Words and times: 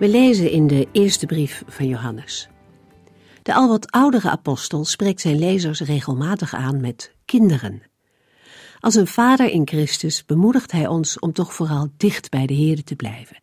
We 0.00 0.08
lezen 0.08 0.50
in 0.50 0.66
de 0.66 0.88
eerste 0.92 1.26
brief 1.26 1.62
van 1.66 1.86
Johannes. 1.86 2.48
De 3.42 3.54
al 3.54 3.68
wat 3.68 3.90
oudere 3.90 4.30
apostel 4.30 4.84
spreekt 4.84 5.20
zijn 5.20 5.38
lezers 5.38 5.80
regelmatig 5.80 6.54
aan 6.54 6.80
met 6.80 7.14
kinderen. 7.24 7.82
Als 8.78 8.94
een 8.94 9.06
vader 9.06 9.50
in 9.50 9.68
Christus 9.68 10.24
bemoedigt 10.24 10.72
hij 10.72 10.86
ons 10.86 11.18
om 11.18 11.32
toch 11.32 11.54
vooral 11.54 11.88
dicht 11.96 12.30
bij 12.30 12.46
de 12.46 12.54
Heer 12.54 12.84
te 12.84 12.96
blijven. 12.96 13.42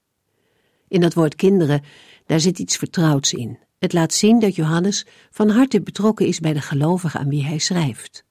In 0.88 1.02
dat 1.02 1.14
woord 1.14 1.36
kinderen, 1.36 1.82
daar 2.26 2.40
zit 2.40 2.60
iets 2.60 2.78
vertrouwds 2.78 3.34
in. 3.34 3.60
Het 3.80 3.94
laat 3.94 4.14
zien 4.14 4.40
dat 4.40 4.56
Johannes 4.56 5.06
van 5.32 5.50
harte 5.50 5.82
betrokken 5.82 6.26
is 6.26 6.40
bij 6.40 6.54
de 6.54 6.62
gelovigen 6.62 7.20
aan 7.20 7.30
wie 7.30 7.46
hij 7.46 7.58
schrijft. 7.58 8.24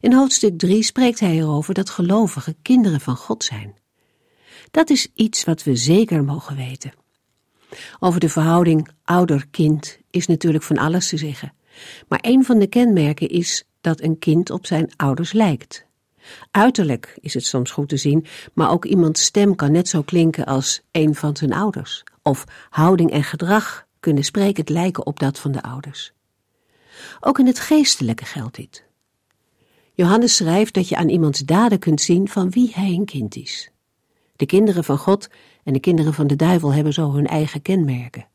In 0.00 0.12
hoofdstuk 0.12 0.58
3 0.58 0.82
spreekt 0.82 1.20
hij 1.20 1.38
erover 1.38 1.74
dat 1.74 1.90
gelovigen 1.90 2.56
kinderen 2.62 3.00
van 3.00 3.16
God 3.16 3.44
zijn. 3.44 3.79
Dat 4.70 4.90
is 4.90 5.08
iets 5.14 5.44
wat 5.44 5.62
we 5.62 5.76
zeker 5.76 6.24
mogen 6.24 6.56
weten. 6.56 6.92
Over 7.98 8.20
de 8.20 8.28
verhouding 8.28 8.88
ouder-kind 9.04 9.98
is 10.10 10.26
natuurlijk 10.26 10.64
van 10.64 10.78
alles 10.78 11.08
te 11.08 11.16
zeggen. 11.16 11.52
Maar 12.08 12.18
een 12.22 12.44
van 12.44 12.58
de 12.58 12.66
kenmerken 12.66 13.28
is 13.28 13.64
dat 13.80 14.00
een 14.00 14.18
kind 14.18 14.50
op 14.50 14.66
zijn 14.66 14.92
ouders 14.96 15.32
lijkt. 15.32 15.88
Uiterlijk 16.50 17.18
is 17.20 17.34
het 17.34 17.44
soms 17.44 17.70
goed 17.70 17.88
te 17.88 17.96
zien, 17.96 18.26
maar 18.52 18.70
ook 18.70 18.84
iemands 18.84 19.22
stem 19.22 19.54
kan 19.54 19.72
net 19.72 19.88
zo 19.88 20.02
klinken 20.02 20.46
als 20.46 20.82
een 20.90 21.14
van 21.14 21.36
zijn 21.36 21.52
ouders. 21.52 22.04
Of 22.22 22.44
houding 22.70 23.10
en 23.10 23.24
gedrag 23.24 23.86
kunnen 24.00 24.24
sprekend 24.24 24.68
lijken 24.68 25.06
op 25.06 25.18
dat 25.18 25.38
van 25.38 25.52
de 25.52 25.62
ouders. 25.62 26.12
Ook 27.20 27.38
in 27.38 27.46
het 27.46 27.60
geestelijke 27.60 28.24
geldt 28.24 28.56
dit. 28.56 28.84
Johannes 29.94 30.36
schrijft 30.36 30.74
dat 30.74 30.88
je 30.88 30.96
aan 30.96 31.08
iemands 31.08 31.40
daden 31.40 31.78
kunt 31.78 32.00
zien 32.00 32.28
van 32.28 32.50
wie 32.50 32.70
hij 32.74 32.92
een 32.92 33.04
kind 33.04 33.36
is. 33.36 33.70
De 34.40 34.46
kinderen 34.46 34.84
van 34.84 34.98
God 34.98 35.28
en 35.64 35.72
de 35.72 35.80
kinderen 35.80 36.14
van 36.14 36.26
de 36.26 36.36
duivel 36.36 36.72
hebben 36.72 36.92
zo 36.92 37.12
hun 37.12 37.26
eigen 37.26 37.62
kenmerken. 37.62 38.26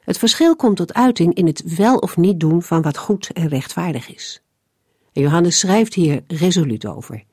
Het 0.00 0.18
verschil 0.18 0.56
komt 0.56 0.76
tot 0.76 0.94
uiting 0.94 1.34
in 1.34 1.46
het 1.46 1.76
wel 1.76 1.96
of 1.96 2.16
niet 2.16 2.40
doen 2.40 2.62
van 2.62 2.82
wat 2.82 2.96
goed 2.96 3.32
en 3.32 3.48
rechtvaardig 3.48 4.14
is. 4.14 4.42
Johannes 5.12 5.58
schrijft 5.58 5.94
hier 5.94 6.24
resoluut 6.26 6.86
over. 6.86 7.24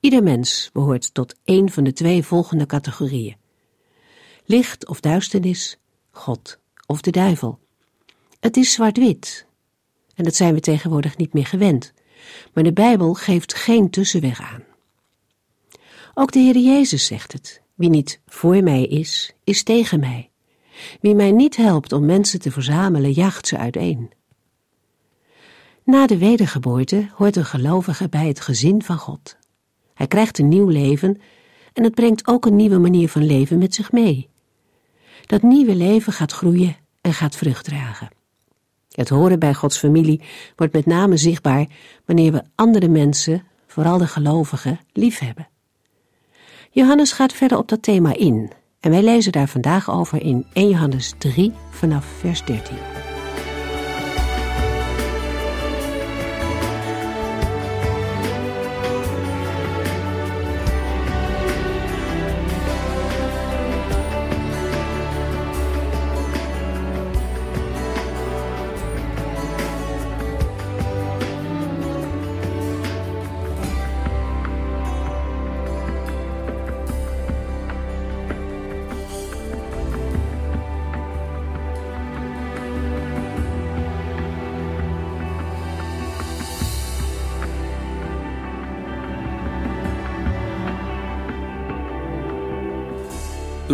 Ieder 0.00 0.22
mens 0.22 0.70
behoort 0.72 1.14
tot 1.14 1.34
één 1.44 1.70
van 1.70 1.84
de 1.84 1.92
twee 1.92 2.22
volgende 2.22 2.66
categorieën: 2.66 3.36
licht 4.44 4.88
of 4.88 5.00
duisternis, 5.00 5.78
God 6.10 6.58
of 6.86 7.00
de 7.00 7.10
duivel. 7.10 7.58
Het 8.40 8.56
is 8.56 8.72
zwart-wit. 8.72 9.46
En 10.14 10.24
dat 10.24 10.34
zijn 10.34 10.54
we 10.54 10.60
tegenwoordig 10.60 11.16
niet 11.16 11.32
meer 11.32 11.46
gewend. 11.46 11.92
Maar 12.52 12.64
de 12.64 12.72
Bijbel 12.72 13.14
geeft 13.14 13.54
geen 13.54 13.90
tussenweg 13.90 14.40
aan. 14.40 14.65
Ook 16.18 16.32
de 16.32 16.38
Heer 16.38 16.58
Jezus 16.58 17.06
zegt 17.06 17.32
het. 17.32 17.62
Wie 17.74 17.88
niet 17.88 18.20
voor 18.26 18.62
mij 18.62 18.82
is, 18.82 19.34
is 19.44 19.62
tegen 19.62 20.00
mij. 20.00 20.30
Wie 21.00 21.14
mij 21.14 21.30
niet 21.30 21.56
helpt 21.56 21.92
om 21.92 22.04
mensen 22.04 22.40
te 22.40 22.50
verzamelen, 22.50 23.12
jaagt 23.12 23.46
ze 23.46 23.58
uiteen. 23.58 24.10
Na 25.84 26.06
de 26.06 26.18
wedergeboorte 26.18 27.08
hoort 27.14 27.36
een 27.36 27.44
gelovige 27.44 28.08
bij 28.08 28.26
het 28.26 28.40
gezin 28.40 28.82
van 28.82 28.98
God. 28.98 29.36
Hij 29.94 30.06
krijgt 30.06 30.38
een 30.38 30.48
nieuw 30.48 30.68
leven 30.68 31.20
en 31.72 31.84
het 31.84 31.94
brengt 31.94 32.26
ook 32.26 32.46
een 32.46 32.56
nieuwe 32.56 32.78
manier 32.78 33.08
van 33.08 33.24
leven 33.26 33.58
met 33.58 33.74
zich 33.74 33.92
mee. 33.92 34.28
Dat 35.26 35.42
nieuwe 35.42 35.74
leven 35.74 36.12
gaat 36.12 36.32
groeien 36.32 36.76
en 37.00 37.12
gaat 37.12 37.36
vrucht 37.36 37.64
dragen. 37.64 38.08
Het 38.90 39.08
horen 39.08 39.38
bij 39.38 39.54
Gods 39.54 39.78
familie 39.78 40.22
wordt 40.56 40.72
met 40.72 40.86
name 40.86 41.16
zichtbaar 41.16 41.66
wanneer 42.04 42.32
we 42.32 42.42
andere 42.54 42.88
mensen, 42.88 43.44
vooral 43.66 43.98
de 43.98 44.06
gelovigen, 44.06 44.80
liefhebben. 44.92 45.48
Johannes 46.76 47.12
gaat 47.12 47.32
verder 47.32 47.58
op 47.58 47.68
dat 47.68 47.82
thema 47.82 48.16
in 48.16 48.50
en 48.80 48.90
wij 48.90 49.02
lezen 49.02 49.32
daar 49.32 49.48
vandaag 49.48 49.90
over 49.90 50.22
in 50.22 50.46
1 50.52 50.68
Johannes 50.68 51.14
3 51.18 51.52
vanaf 51.70 52.04
vers 52.04 52.44
13. 52.44 53.15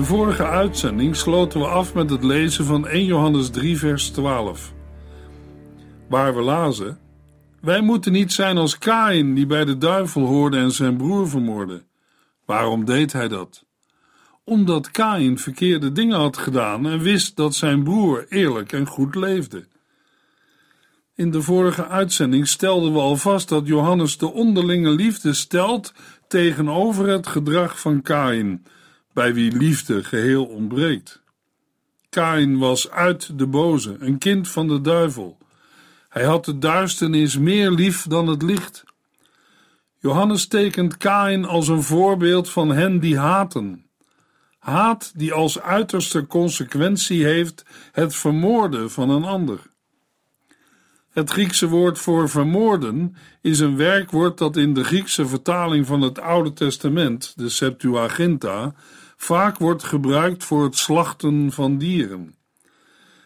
De 0.02 0.08
vorige 0.08 0.46
uitzending 0.46 1.16
sloten 1.16 1.60
we 1.60 1.66
af 1.66 1.94
met 1.94 2.10
het 2.10 2.22
lezen 2.24 2.64
van 2.64 2.86
1 2.86 3.04
Johannes 3.04 3.50
3, 3.50 3.78
vers 3.78 4.10
12. 4.10 4.72
Waar 6.08 6.34
we 6.34 6.40
lazen: 6.40 6.98
Wij 7.60 7.80
moeten 7.80 8.12
niet 8.12 8.32
zijn 8.32 8.56
als 8.58 8.78
Kain, 8.78 9.34
die 9.34 9.46
bij 9.46 9.64
de 9.64 9.78
duivel 9.78 10.26
hoorde 10.26 10.56
en 10.56 10.70
zijn 10.70 10.96
broer 10.96 11.28
vermoordde. 11.28 11.82
Waarom 12.46 12.84
deed 12.84 13.12
hij 13.12 13.28
dat? 13.28 13.64
Omdat 14.44 14.90
Kain 14.90 15.38
verkeerde 15.38 15.92
dingen 15.92 16.18
had 16.18 16.36
gedaan 16.36 16.86
en 16.86 17.00
wist 17.00 17.36
dat 17.36 17.54
zijn 17.54 17.82
broer 17.82 18.26
eerlijk 18.28 18.72
en 18.72 18.86
goed 18.86 19.14
leefde. 19.14 19.66
In 21.14 21.30
de 21.30 21.42
vorige 21.42 21.86
uitzending 21.86 22.48
stelden 22.48 22.92
we 22.92 22.98
al 22.98 23.16
vast 23.16 23.48
dat 23.48 23.66
Johannes 23.66 24.18
de 24.18 24.32
onderlinge 24.32 24.90
liefde 24.90 25.32
stelt 25.32 25.92
tegenover 26.28 27.08
het 27.08 27.26
gedrag 27.26 27.80
van 27.80 28.02
Kain 28.02 28.62
bij 29.12 29.34
wie 29.34 29.56
liefde 29.56 30.04
geheel 30.04 30.44
ontbreekt. 30.44 31.22
Kain 32.08 32.58
was 32.58 32.90
uit 32.90 33.38
de 33.38 33.46
boze, 33.46 33.96
een 33.98 34.18
kind 34.18 34.48
van 34.48 34.68
de 34.68 34.80
duivel. 34.80 35.38
Hij 36.08 36.24
had 36.24 36.44
de 36.44 36.58
duisternis 36.58 37.38
meer 37.38 37.70
lief 37.70 38.06
dan 38.06 38.26
het 38.26 38.42
licht. 38.42 38.84
Johannes 39.98 40.46
tekent 40.46 40.96
Kain 40.96 41.44
als 41.44 41.68
een 41.68 41.82
voorbeeld 41.82 42.50
van 42.50 42.68
hen 42.68 43.00
die 43.00 43.18
haten. 43.18 43.86
Haat 44.58 45.12
die 45.14 45.32
als 45.32 45.60
uiterste 45.60 46.26
consequentie 46.26 47.24
heeft 47.24 47.64
het 47.92 48.14
vermoorden 48.14 48.90
van 48.90 49.10
een 49.10 49.24
ander. 49.24 49.60
Het 51.12 51.30
Griekse 51.30 51.68
woord 51.68 51.98
voor 51.98 52.28
vermoorden 52.28 53.16
is 53.40 53.58
een 53.60 53.76
werkwoord 53.76 54.38
dat 54.38 54.56
in 54.56 54.74
de 54.74 54.84
Griekse 54.84 55.26
vertaling 55.26 55.86
van 55.86 56.00
het 56.00 56.18
Oude 56.18 56.52
Testament, 56.52 57.32
de 57.36 57.48
Septuaginta, 57.48 58.74
vaak 59.22 59.58
wordt 59.58 59.82
gebruikt 59.82 60.44
voor 60.44 60.64
het 60.64 60.76
slachten 60.76 61.52
van 61.52 61.78
dieren. 61.78 62.34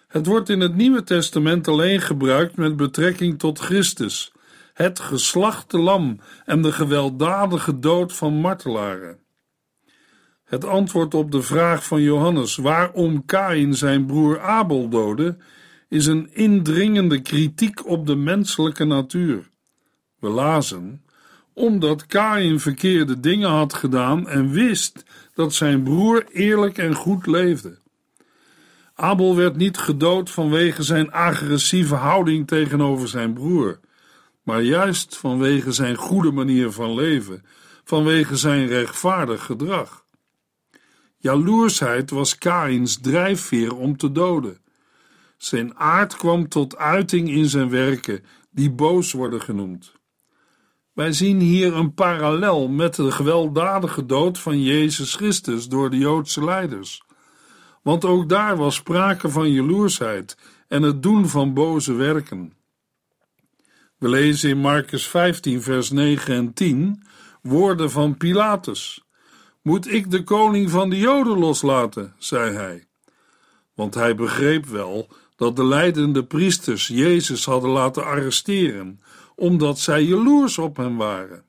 Het 0.08 0.26
wordt 0.26 0.48
in 0.48 0.60
het 0.60 0.74
Nieuwe 0.74 1.04
Testament 1.04 1.68
alleen 1.68 2.00
gebruikt 2.00 2.56
met 2.56 2.76
betrekking 2.76 3.38
tot 3.38 3.58
Christus, 3.58 4.32
het 4.74 4.98
geslachte 4.98 5.78
lam 5.78 6.20
en 6.44 6.62
de 6.62 6.72
gewelddadige 6.72 7.78
dood 7.78 8.12
van 8.12 8.34
martelaren. 8.34 9.18
Het 10.44 10.64
antwoord 10.64 11.14
op 11.14 11.30
de 11.30 11.42
vraag 11.42 11.84
van 11.84 12.02
Johannes 12.02 12.56
waarom 12.56 13.24
Kain 13.24 13.74
zijn 13.74 14.06
broer 14.06 14.40
Abel 14.40 14.88
doodde, 14.88 15.36
is 15.88 16.06
een 16.06 16.34
indringende 16.34 17.20
kritiek 17.20 17.86
op 17.86 18.06
de 18.06 18.16
menselijke 18.16 18.84
natuur. 18.84 19.50
We 20.18 20.28
lazen 20.28 21.05
omdat 21.56 22.06
Kain 22.06 22.60
verkeerde 22.60 23.20
dingen 23.20 23.48
had 23.48 23.74
gedaan 23.74 24.28
en 24.28 24.50
wist 24.50 25.04
dat 25.34 25.54
zijn 25.54 25.82
broer 25.82 26.26
eerlijk 26.32 26.78
en 26.78 26.94
goed 26.94 27.26
leefde. 27.26 27.78
Abel 28.94 29.36
werd 29.36 29.56
niet 29.56 29.78
gedood 29.78 30.30
vanwege 30.30 30.82
zijn 30.82 31.12
agressieve 31.12 31.94
houding 31.94 32.46
tegenover 32.46 33.08
zijn 33.08 33.32
broer, 33.32 33.80
maar 34.42 34.62
juist 34.62 35.16
vanwege 35.16 35.72
zijn 35.72 35.96
goede 35.96 36.30
manier 36.30 36.70
van 36.70 36.94
leven, 36.94 37.44
vanwege 37.84 38.36
zijn 38.36 38.66
rechtvaardig 38.66 39.44
gedrag. 39.44 40.04
Jaloersheid 41.16 42.10
was 42.10 42.38
Kaïns 42.38 43.00
drijfveer 43.00 43.76
om 43.76 43.96
te 43.96 44.12
doden. 44.12 44.58
Zijn 45.36 45.76
aard 45.76 46.16
kwam 46.16 46.48
tot 46.48 46.76
uiting 46.76 47.28
in 47.28 47.46
zijn 47.46 47.70
werken, 47.70 48.24
die 48.50 48.70
boos 48.70 49.12
worden 49.12 49.40
genoemd. 49.40 49.95
Wij 50.96 51.12
zien 51.12 51.40
hier 51.40 51.74
een 51.74 51.94
parallel 51.94 52.68
met 52.68 52.94
de 52.94 53.10
gewelddadige 53.10 54.06
dood 54.06 54.38
van 54.38 54.62
Jezus 54.62 55.14
Christus 55.14 55.68
door 55.68 55.90
de 55.90 55.98
Joodse 55.98 56.44
leiders. 56.44 57.02
Want 57.82 58.04
ook 58.04 58.28
daar 58.28 58.56
was 58.56 58.74
sprake 58.74 59.28
van 59.28 59.50
jaloersheid 59.50 60.36
en 60.68 60.82
het 60.82 61.02
doen 61.02 61.28
van 61.28 61.54
boze 61.54 61.92
werken. 61.92 62.52
We 63.98 64.08
lezen 64.08 64.50
in 64.50 64.58
Marcus 64.58 65.06
15, 65.06 65.62
vers 65.62 65.90
9 65.90 66.34
en 66.34 66.52
10 66.52 67.02
woorden 67.42 67.90
van 67.90 68.16
Pilatus. 68.16 69.04
Moet 69.62 69.92
ik 69.92 70.10
de 70.10 70.24
koning 70.24 70.70
van 70.70 70.90
de 70.90 70.98
Joden 70.98 71.38
loslaten? 71.38 72.14
zei 72.18 72.54
hij. 72.54 72.86
Want 73.74 73.94
hij 73.94 74.14
begreep 74.14 74.66
wel 74.66 75.08
dat 75.36 75.56
de 75.56 75.64
leidende 75.64 76.24
priesters 76.24 76.86
Jezus 76.86 77.44
hadden 77.44 77.70
laten 77.70 78.04
arresteren, 78.04 79.00
omdat 79.36 79.78
zij 79.78 80.02
jaloers 80.02 80.58
op 80.58 80.76
hem 80.76 80.96
waren. 80.96 81.44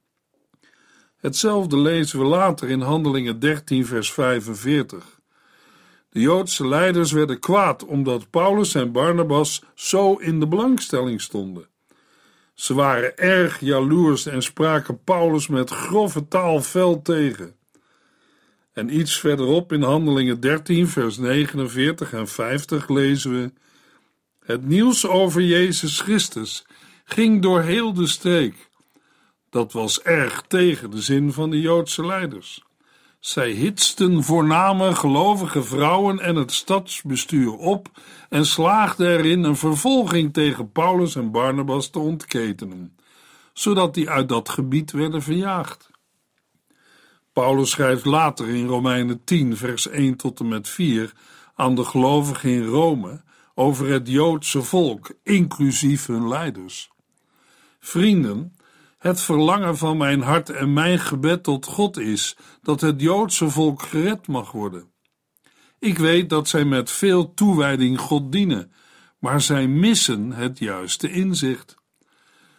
Hetzelfde 1.18 1.78
lezen 1.78 2.20
we 2.20 2.26
later 2.26 2.70
in 2.70 2.82
Handelingen 2.82 3.40
13, 3.40 3.86
vers 3.86 4.14
45. 4.14 5.20
De 6.10 6.20
Joodse 6.20 6.68
leiders 6.68 7.12
werden 7.12 7.40
kwaad 7.40 7.86
omdat 7.86 8.30
Paulus 8.30 8.76
en 8.76 8.92
Barnabas 8.92 9.64
zo 9.74 10.14
in 10.14 10.40
de 10.40 10.48
belangstelling 10.48 11.22
stonden. 11.22 11.68
Ze 12.54 12.74
waren 12.74 13.18
erg 13.18 13.60
jaloers 13.60 14.26
en 14.26 14.42
spraken 14.42 15.04
Paulus 15.04 15.48
met 15.48 15.70
grove 15.70 16.28
taal 16.28 16.62
fel 16.62 17.02
tegen. 17.02 17.56
En 18.74 18.98
iets 19.00 19.20
verderop 19.20 19.74
in 19.74 19.82
Handelingen 19.82 20.40
13, 20.40 20.88
vers 20.88 21.18
49 21.18 22.14
en 22.14 22.28
50 22.28 22.88
lezen 22.90 23.32
we: 23.32 23.52
Het 24.46 24.66
nieuws 24.66 25.08
over 25.08 25.42
Jezus 25.42 26.02
Christus 26.02 26.66
ging 27.10 27.42
door 27.42 27.62
heel 27.62 27.94
de 27.94 28.08
streek. 28.08 28.70
Dat 29.50 29.72
was 29.72 30.02
erg 30.02 30.42
tegen 30.48 30.92
de 30.92 31.02
zin 31.02 31.34
van 31.34 31.50
de 31.50 31.60
Joodse 31.60 32.06
leiders. 32.06 32.64
Zij 33.20 33.52
hitsten 33.52 34.24
voorname 34.24 34.96
gelovige 34.96 35.64
vrouwen 35.64 36.20
en 36.20 36.36
het 36.36 36.52
stadsbestuur 36.52 37.54
op 37.54 37.88
en 38.30 38.46
slaagden 38.46 39.08
erin 39.08 39.44
een 39.44 39.56
vervolging 39.56 40.34
tegen 40.34 40.72
Paulus 40.72 41.16
en 41.16 41.32
Barnabas 41.32 41.90
te 41.90 42.00
ontketenen, 42.00 42.98
zodat 43.54 43.94
die 43.94 44.10
uit 44.10 44.30
dat 44.30 44.50
gebied 44.50 44.92
werden 44.92 45.22
verjaagd. 45.22 45.90
Paulus 47.34 47.70
schrijft 47.70 48.06
later 48.06 48.50
in 48.50 48.68
Romeinen 48.68 49.24
10, 49.24 49.58
vers 49.58 49.88
1 49.88 50.16
tot 50.16 50.40
en 50.40 50.48
met 50.48 50.70
4 50.70 51.14
aan 51.56 51.76
de 51.76 51.84
gelovigen 51.84 52.50
in 52.50 52.66
Rome 52.66 53.22
over 53.56 53.88
het 53.88 54.08
Joodse 54.08 54.62
volk, 54.62 55.12
inclusief 55.24 56.06
hun 56.06 56.28
leiders. 56.28 56.96
Vrienden, 57.88 58.54
het 58.98 59.22
verlangen 59.22 59.78
van 59.78 59.98
mijn 59.98 60.22
hart 60.22 60.50
en 60.50 60.74
mijn 60.74 61.00
gebed 61.00 61.44
tot 61.44 61.66
God 61.66 61.98
is 61.98 62.38
dat 62.62 62.82
het 62.82 63.02
Joodse 63.02 63.50
volk 63.50 63.82
gered 63.82 64.28
mag 64.28 64.52
worden. 64.52 64.92
Ik 65.80 65.98
weet 65.98 66.30
dat 66.30 66.48
zij 66.48 66.66
met 66.66 66.92
veel 66.92 67.34
toewijding 67.34 68.00
God 68.00 68.32
dienen, 68.32 68.72
maar 69.20 69.42
zij 69.42 69.68
missen 69.68 70.32
het 70.32 70.60
juiste 70.60 71.12
inzicht. 71.12 71.76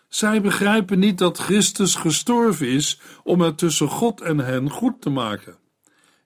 Zij 0.08 0.40
begrijpen 0.40 0.98
niet 0.98 1.18
dat 1.18 1.38
Christus 1.38 1.94
gestorven 1.94 2.68
is 2.68 3.00
om 3.22 3.40
het 3.40 3.58
tussen 3.58 3.88
God 3.88 4.20
en 4.20 4.38
hen 4.38 4.70
goed 4.70 5.00
te 5.00 5.10
maken. 5.10 5.58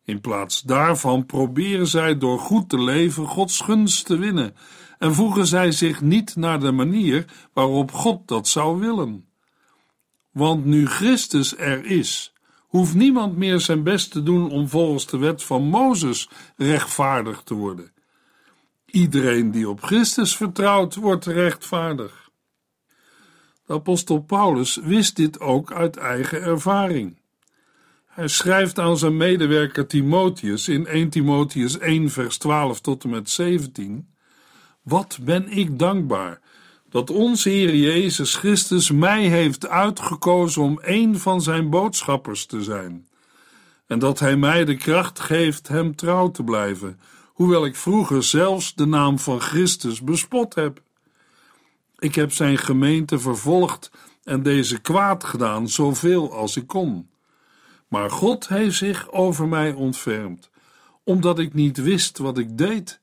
In 0.05 0.21
plaats 0.21 0.61
daarvan 0.61 1.27
proberen 1.27 1.87
zij 1.87 2.19
door 2.19 2.39
goed 2.39 2.69
te 2.69 2.83
leven 2.83 3.27
Gods 3.27 3.61
gunst 3.61 4.07
te 4.07 4.19
winnen 4.19 4.55
en 5.03 5.15
voegen 5.15 5.47
zij 5.47 5.73
zich 5.73 6.01
niet 6.01 6.37
naar 6.37 6.61
de 6.61 6.73
manier 6.73 7.25
waarop 7.53 7.93
God 7.93 8.29
dat 8.29 8.49
zou 8.49 8.81
willen. 8.81 9.27
Want 10.31 10.65
nu 10.65 10.87
Christus 10.87 11.57
er 11.57 11.85
is, 11.85 12.33
hoeft 12.59 12.95
niemand 12.95 13.37
meer 13.37 13.61
zijn 13.61 13.83
best 13.83 14.11
te 14.11 14.23
doen 14.23 14.51
om 14.51 14.69
volgens 14.69 15.07
de 15.07 15.19
wet 15.19 15.43
van 15.43 15.63
Mozes 15.63 16.29
rechtvaardig 16.57 17.43
te 17.43 17.55
worden. 17.55 17.93
Iedereen 18.87 19.51
die 19.51 19.69
op 19.69 19.83
Christus 19.83 20.37
vertrouwt, 20.37 20.95
wordt 20.95 21.27
rechtvaardig. 21.27 22.31
De 23.67 23.73
apostel 23.73 24.21
Paulus 24.21 24.77
wist 24.77 25.17
dit 25.17 25.41
ook 25.41 25.73
uit 25.73 25.97
eigen 25.97 26.43
ervaring. 26.43 27.19
Hij 28.07 28.29
schrijft 28.29 28.79
aan 28.79 28.99
zijn 28.99 29.17
medewerker 29.17 29.87
Timotheus 29.87 30.69
in 30.69 30.87
1 30.87 31.09
Timotheus 31.09 31.79
1 31.79 32.11
vers 32.11 32.39
12 32.39 32.81
tot 32.81 33.05
en 33.05 33.11
met 33.11 33.31
17 33.31 34.11
Wat 34.83 35.19
ben 35.23 35.49
ik 35.49 35.79
dankbaar 35.79 36.41
dat 36.89 37.11
onze 37.11 37.49
Heer 37.49 37.75
Jezus 37.75 38.35
Christus 38.35 38.91
mij 38.91 39.23
heeft 39.23 39.69
uitgekozen 39.69 40.63
om 40.63 40.79
een 40.83 41.19
van 41.19 41.43
zijn 41.43 41.71
boodschappers 41.71 42.47
te 42.47 42.63
zijn, 42.63 43.09
en 43.87 43.99
dat 43.99 44.19
Hij 44.19 44.37
mij 44.37 44.65
de 44.65 44.77
kracht 44.77 45.21
geeft 45.21 45.69
hem 45.69 45.97
trouw 45.97 46.31
te 46.31 46.45
blijven, 46.45 47.01
hoewel 47.27 47.65
ik 47.65 47.77
vroeger 47.77 48.23
zelfs 48.23 48.75
de 48.75 48.87
naam 48.87 49.19
van 49.19 49.41
Christus 49.41 50.03
bespot 50.03 50.55
heb. 50.55 50.83
Ik 51.99 52.15
heb 52.15 52.33
zijn 52.33 52.59
gemeente 52.59 53.19
vervolgd 53.19 53.91
en 54.25 54.43
deze 54.43 54.81
kwaad 54.81 55.25
gedaan, 55.25 55.69
zoveel 55.69 56.33
als 56.33 56.57
ik 56.57 56.67
kon. 56.67 57.11
Maar 57.89 58.11
God 58.11 58.49
heeft 58.49 58.77
zich 58.77 59.11
over 59.11 59.49
mij 59.49 59.73
ontfermd, 59.73 60.51
omdat 61.05 61.39
ik 61.39 61.55
niet 61.55 61.77
wist 61.77 62.19
wat 62.19 62.39
ik 62.39 62.59
deed. 62.59 63.01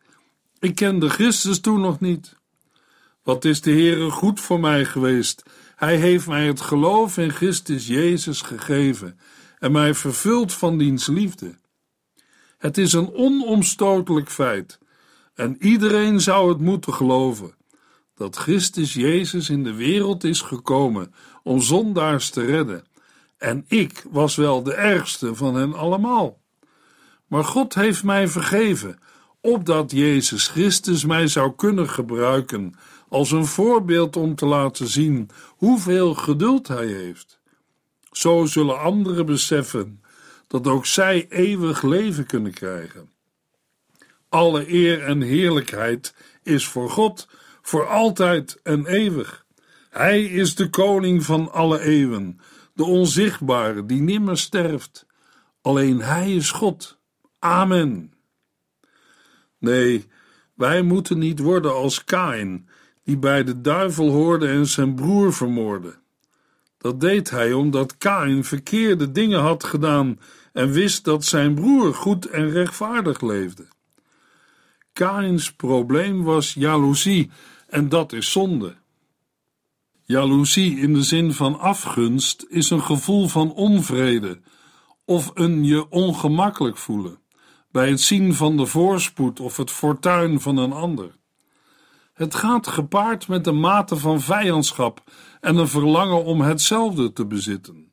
Ik 0.59 0.75
kende 0.75 1.09
Christus 1.09 1.59
toen 1.59 1.81
nog 1.81 1.99
niet. 1.99 2.35
Wat 3.23 3.45
is 3.45 3.61
de 3.61 3.71
Heere 3.71 4.11
goed 4.11 4.39
voor 4.39 4.59
mij 4.59 4.85
geweest? 4.85 5.43
Hij 5.75 5.95
heeft 5.95 6.27
mij 6.27 6.47
het 6.47 6.61
geloof 6.61 7.17
in 7.17 7.31
Christus 7.31 7.87
Jezus 7.87 8.41
gegeven 8.41 9.19
en 9.59 9.71
mij 9.71 9.93
vervuld 9.93 10.53
van 10.53 10.77
diens 10.77 11.07
liefde. 11.07 11.55
Het 12.57 12.77
is 12.77 12.93
een 12.93 13.13
onomstotelijk 13.13 14.29
feit 14.29 14.79
en 15.33 15.55
iedereen 15.59 16.21
zou 16.21 16.49
het 16.49 16.59
moeten 16.59 16.93
geloven 16.93 17.55
dat 18.15 18.35
Christus 18.35 18.93
Jezus 18.93 19.49
in 19.49 19.63
de 19.63 19.73
wereld 19.73 20.23
is 20.23 20.41
gekomen 20.41 21.13
om 21.43 21.61
zondaars 21.61 22.29
te 22.29 22.45
redden. 22.45 22.83
En 23.37 23.65
ik 23.67 24.05
was 24.09 24.35
wel 24.35 24.63
de 24.63 24.73
ergste 24.73 25.35
van 25.35 25.55
hen 25.55 25.73
allemaal. 25.73 26.41
Maar 27.27 27.43
God 27.43 27.73
heeft 27.73 28.03
mij 28.03 28.27
vergeven, 28.27 28.99
opdat 29.41 29.91
Jezus 29.91 30.47
Christus 30.47 31.05
mij 31.05 31.27
zou 31.27 31.55
kunnen 31.55 31.89
gebruiken 31.89 32.73
als 33.09 33.31
een 33.31 33.45
voorbeeld 33.45 34.15
om 34.15 34.35
te 34.35 34.45
laten 34.45 34.87
zien 34.87 35.29
hoeveel 35.47 36.13
geduld 36.13 36.67
hij 36.67 36.87
heeft. 36.87 37.39
Zo 38.11 38.45
zullen 38.45 38.79
anderen 38.79 39.25
beseffen 39.25 40.01
dat 40.47 40.67
ook 40.67 40.85
zij 40.85 41.25
eeuwig 41.29 41.81
leven 41.81 42.25
kunnen 42.25 42.53
krijgen. 42.53 43.09
Alle 44.29 44.73
eer 44.73 45.03
en 45.03 45.21
heerlijkheid 45.21 46.15
is 46.43 46.67
voor 46.67 46.89
God, 46.89 47.27
voor 47.61 47.87
altijd 47.87 48.59
en 48.63 48.85
eeuwig. 48.85 49.45
Hij 49.89 50.23
is 50.23 50.55
de 50.55 50.69
koning 50.69 51.23
van 51.23 51.51
alle 51.51 51.81
eeuwen, 51.81 52.39
de 52.73 52.83
onzichtbare 52.83 53.85
die 53.85 54.01
nimmer 54.01 54.37
sterft. 54.37 55.05
Alleen 55.61 56.01
Hij 56.01 56.35
is 56.35 56.51
God. 56.51 56.97
Amen. 57.39 58.18
Nee, 59.59 60.07
wij 60.53 60.81
moeten 60.81 61.17
niet 61.17 61.39
worden 61.39 61.73
als 61.73 62.03
Kain, 62.03 62.67
die 63.03 63.17
bij 63.17 63.43
de 63.43 63.61
duivel 63.61 64.09
hoorde 64.09 64.47
en 64.47 64.67
zijn 64.67 64.95
broer 64.95 65.33
vermoordde. 65.33 65.97
Dat 66.77 66.99
deed 66.99 67.29
hij 67.29 67.53
omdat 67.53 67.97
Kain 67.97 68.43
verkeerde 68.43 69.11
dingen 69.11 69.39
had 69.39 69.63
gedaan 69.63 70.19
en 70.53 70.71
wist 70.71 71.03
dat 71.03 71.25
zijn 71.25 71.55
broer 71.55 71.93
goed 71.93 72.25
en 72.25 72.49
rechtvaardig 72.49 73.21
leefde. 73.21 73.67
Kains 74.93 75.53
probleem 75.53 76.23
was 76.23 76.53
jaloezie 76.53 77.31
en 77.67 77.89
dat 77.89 78.13
is 78.13 78.31
zonde. 78.31 78.75
Jaloezie 80.03 80.79
in 80.79 80.93
de 80.93 81.03
zin 81.03 81.33
van 81.33 81.59
afgunst 81.59 82.45
is 82.49 82.69
een 82.69 82.83
gevoel 82.83 83.27
van 83.27 83.53
onvrede 83.53 84.39
of 85.05 85.31
een 85.33 85.63
je 85.63 85.89
ongemakkelijk 85.89 86.77
voelen 86.77 87.19
bij 87.71 87.89
het 87.89 88.01
zien 88.01 88.33
van 88.33 88.57
de 88.57 88.65
voorspoed 88.65 89.39
of 89.39 89.57
het 89.57 89.71
fortuin 89.71 90.39
van 90.39 90.57
een 90.57 90.73
ander. 90.73 91.17
Het 92.13 92.35
gaat 92.35 92.67
gepaard 92.67 93.27
met 93.27 93.47
een 93.47 93.59
mate 93.59 93.97
van 93.97 94.21
vijandschap 94.21 95.03
en 95.41 95.55
een 95.55 95.67
verlangen 95.67 96.23
om 96.23 96.41
hetzelfde 96.41 97.13
te 97.13 97.25
bezitten. 97.25 97.91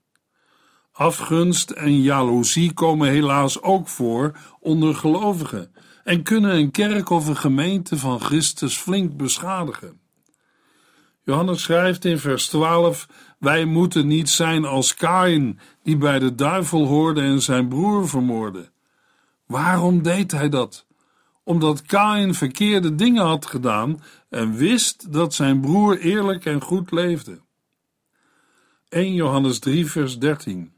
Afgunst 0.92 1.70
en 1.70 2.00
jaloezie 2.00 2.72
komen 2.72 3.08
helaas 3.08 3.62
ook 3.62 3.88
voor 3.88 4.38
onder 4.60 4.94
gelovigen 4.94 5.72
en 6.04 6.22
kunnen 6.22 6.54
een 6.54 6.70
kerk 6.70 7.10
of 7.10 7.26
een 7.26 7.36
gemeente 7.36 7.98
van 7.98 8.20
Christus 8.20 8.76
flink 8.76 9.16
beschadigen. 9.16 10.00
Johannes 11.24 11.62
schrijft 11.62 12.04
in 12.04 12.18
vers 12.18 12.46
12: 12.46 13.08
Wij 13.38 13.64
moeten 13.64 14.06
niet 14.06 14.28
zijn 14.28 14.64
als 14.64 14.94
Kain, 14.94 15.58
die 15.82 15.96
bij 15.96 16.18
de 16.18 16.34
duivel 16.34 16.86
hoorde 16.86 17.20
en 17.20 17.42
zijn 17.42 17.68
broer 17.68 18.08
vermoordde. 18.08 18.70
Waarom 19.46 20.02
deed 20.02 20.30
hij 20.30 20.48
dat? 20.48 20.86
Omdat 21.42 21.82
Kain 21.82 22.34
verkeerde 22.34 22.94
dingen 22.94 23.24
had 23.24 23.46
gedaan 23.46 24.02
en 24.28 24.54
wist 24.54 25.12
dat 25.12 25.34
zijn 25.34 25.60
broer 25.60 25.98
eerlijk 25.98 26.44
en 26.44 26.62
goed 26.62 26.90
leefde. 26.90 27.40
1 28.88 29.14
Johannes 29.14 29.58
3, 29.58 29.86
vers 29.86 30.18
13. 30.18 30.72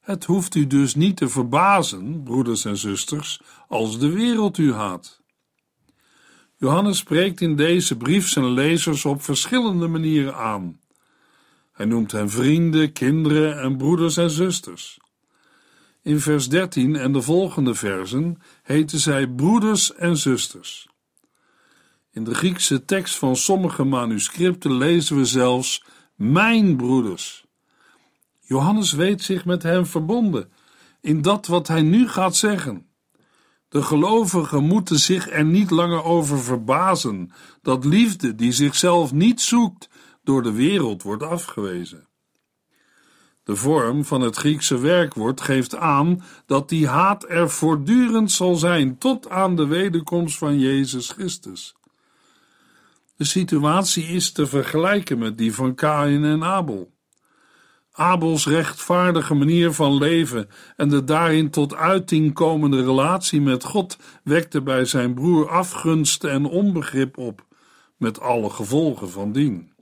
Het 0.00 0.24
hoeft 0.24 0.54
u 0.54 0.66
dus 0.66 0.94
niet 0.94 1.16
te 1.16 1.28
verbazen, 1.28 2.22
broeders 2.22 2.64
en 2.64 2.76
zusters, 2.76 3.40
als 3.68 3.98
de 3.98 4.12
wereld 4.12 4.58
u 4.58 4.72
haat. 4.72 5.20
Johannes 6.56 6.98
spreekt 6.98 7.40
in 7.40 7.56
deze 7.56 7.96
brief 7.96 8.28
zijn 8.28 8.50
lezers 8.50 9.04
op 9.04 9.22
verschillende 9.22 9.86
manieren 9.86 10.36
aan. 10.36 10.80
Hij 11.72 11.86
noemt 11.86 12.12
hen 12.12 12.30
vrienden, 12.30 12.92
kinderen 12.92 13.60
en 13.60 13.76
broeders 13.76 14.16
en 14.16 14.30
zusters. 14.30 14.98
In 16.02 16.20
vers 16.20 16.48
13 16.48 16.96
en 16.96 17.12
de 17.12 17.22
volgende 17.22 17.74
versen 17.74 18.38
heten 18.62 18.98
zij 18.98 19.28
broeders 19.28 19.94
en 19.94 20.16
zusters. 20.16 20.88
In 22.10 22.24
de 22.24 22.34
Griekse 22.34 22.84
tekst 22.84 23.16
van 23.16 23.36
sommige 23.36 23.84
manuscripten 23.84 24.72
lezen 24.72 25.16
we 25.16 25.24
zelfs 25.24 25.84
mijn 26.14 26.76
broeders. 26.76 27.44
Johannes 28.40 28.92
weet 28.92 29.22
zich 29.22 29.44
met 29.44 29.62
hen 29.62 29.86
verbonden 29.86 30.50
in 31.00 31.22
dat 31.22 31.46
wat 31.46 31.68
hij 31.68 31.82
nu 31.82 32.08
gaat 32.08 32.36
zeggen. 32.36 32.86
De 33.68 33.82
gelovigen 33.82 34.64
moeten 34.64 34.98
zich 34.98 35.30
er 35.30 35.44
niet 35.44 35.70
langer 35.70 36.02
over 36.02 36.42
verbazen 36.42 37.32
dat 37.62 37.84
liefde 37.84 38.34
die 38.34 38.52
zichzelf 38.52 39.12
niet 39.12 39.40
zoekt 39.40 39.88
door 40.22 40.42
de 40.42 40.52
wereld 40.52 41.02
wordt 41.02 41.22
afgewezen. 41.22 42.07
De 43.48 43.56
vorm 43.56 44.04
van 44.04 44.20
het 44.20 44.36
Griekse 44.36 44.78
werkwoord 44.78 45.40
geeft 45.40 45.76
aan 45.76 46.22
dat 46.46 46.68
die 46.68 46.86
haat 46.86 47.24
er 47.28 47.50
voortdurend 47.50 48.32
zal 48.32 48.54
zijn 48.54 48.98
tot 48.98 49.28
aan 49.28 49.56
de 49.56 49.66
wederkomst 49.66 50.38
van 50.38 50.58
Jezus 50.58 51.10
Christus. 51.10 51.74
De 53.16 53.24
situatie 53.24 54.04
is 54.04 54.32
te 54.32 54.46
vergelijken 54.46 55.18
met 55.18 55.38
die 55.38 55.54
van 55.54 55.74
Kain 55.74 56.24
en 56.24 56.44
Abel. 56.44 56.92
Abels 57.92 58.46
rechtvaardige 58.46 59.34
manier 59.34 59.72
van 59.72 59.98
leven 59.98 60.48
en 60.76 60.88
de 60.88 61.04
daarin 61.04 61.50
tot 61.50 61.74
uiting 61.74 62.34
komende 62.34 62.84
relatie 62.84 63.40
met 63.40 63.64
God 63.64 63.96
wekte 64.24 64.62
bij 64.62 64.84
zijn 64.84 65.14
broer 65.14 65.48
afgunst 65.48 66.24
en 66.24 66.44
onbegrip 66.44 67.18
op, 67.18 67.44
met 67.96 68.20
alle 68.20 68.50
gevolgen 68.50 69.10
van 69.10 69.32
dien. 69.32 69.76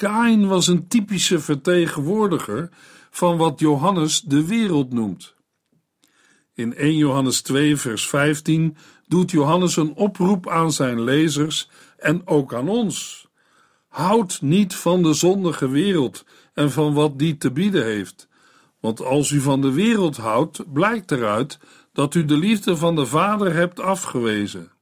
Kain 0.00 0.46
was 0.46 0.66
een 0.66 0.88
typische 0.88 1.40
vertegenwoordiger 1.40 2.68
van 3.10 3.36
wat 3.36 3.60
Johannes 3.60 4.20
de 4.20 4.46
wereld 4.46 4.92
noemt. 4.92 5.34
In 6.54 6.74
1 6.74 6.96
Johannes 6.96 7.42
2, 7.42 7.76
vers 7.76 8.08
15 8.08 8.76
doet 9.06 9.30
Johannes 9.30 9.76
een 9.76 9.94
oproep 9.94 10.48
aan 10.48 10.72
zijn 10.72 11.02
lezers 11.02 11.68
en 11.96 12.26
ook 12.26 12.54
aan 12.54 12.68
ons. 12.68 13.28
Houd 13.88 14.40
niet 14.40 14.74
van 14.74 15.02
de 15.02 15.12
zondige 15.12 15.68
wereld 15.68 16.24
en 16.54 16.70
van 16.70 16.94
wat 16.94 17.18
die 17.18 17.36
te 17.36 17.50
bieden 17.50 17.84
heeft. 17.84 18.28
Want 18.80 19.04
als 19.04 19.30
u 19.30 19.40
van 19.40 19.60
de 19.60 19.72
wereld 19.72 20.16
houdt, 20.16 20.72
blijkt 20.72 21.10
eruit 21.10 21.58
dat 21.92 22.14
u 22.14 22.24
de 22.24 22.36
liefde 22.36 22.76
van 22.76 22.96
de 22.96 23.06
Vader 23.06 23.54
hebt 23.54 23.80
afgewezen. 23.80 24.72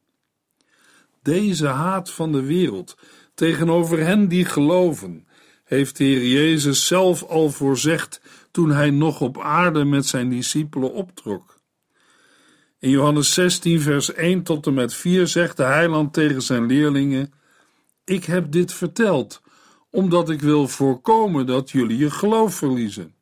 Deze 1.22 1.66
haat 1.66 2.10
van 2.10 2.32
de 2.32 2.42
wereld 2.42 2.96
tegenover 3.38 3.98
hen 3.98 4.28
die 4.28 4.44
geloven, 4.44 5.26
heeft 5.64 5.96
de 5.96 6.04
Heer 6.04 6.26
Jezus 6.26 6.86
zelf 6.86 7.22
al 7.22 7.50
voorzegd 7.50 8.20
toen 8.50 8.70
hij 8.70 8.90
nog 8.90 9.20
op 9.20 9.40
aarde 9.40 9.84
met 9.84 10.06
zijn 10.06 10.28
discipelen 10.28 10.92
optrok. 10.92 11.58
In 12.78 12.90
Johannes 12.90 13.34
16, 13.34 13.80
vers 13.80 14.12
1 14.12 14.42
tot 14.42 14.66
en 14.66 14.74
met 14.74 14.94
4 14.94 15.26
zegt 15.26 15.56
de 15.56 15.62
heiland 15.62 16.12
tegen 16.12 16.42
zijn 16.42 16.66
leerlingen: 16.66 17.32
Ik 18.04 18.24
heb 18.24 18.52
dit 18.52 18.72
verteld, 18.72 19.40
omdat 19.90 20.30
ik 20.30 20.40
wil 20.40 20.68
voorkomen 20.68 21.46
dat 21.46 21.70
jullie 21.70 21.98
je 21.98 22.10
geloof 22.10 22.54
verliezen. 22.54 23.14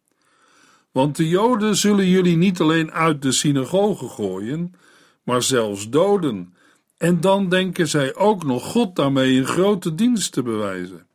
Want 0.93 1.17
de 1.17 1.29
Joden 1.29 1.77
zullen 1.77 2.09
jullie 2.09 2.37
niet 2.37 2.61
alleen 2.61 2.93
uit 2.93 3.23
de 3.23 3.33
synagoge 3.33 4.09
gooien, 4.09 4.75
maar 5.23 5.43
zelfs 5.43 5.91
doden. 5.91 6.55
En 6.97 7.21
dan 7.21 7.49
denken 7.49 7.88
zij 7.88 8.15
ook 8.15 8.45
nog 8.45 8.65
God 8.65 8.97
daarmee 8.97 9.38
een 9.38 9.47
grote 9.47 9.95
dienst 9.95 10.33
te 10.33 10.43
bewijzen. 10.43 11.07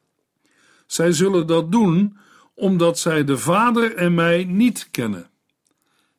Zij 0.86 1.12
zullen 1.12 1.48
dat 1.48 1.72
doen 1.72 2.18
omdat 2.54 3.00
zij 3.00 3.24
de 3.24 3.38
Vader 3.38 3.96
en 3.96 4.14
mij 4.14 4.44
niet 4.44 4.88
kennen. 4.92 5.30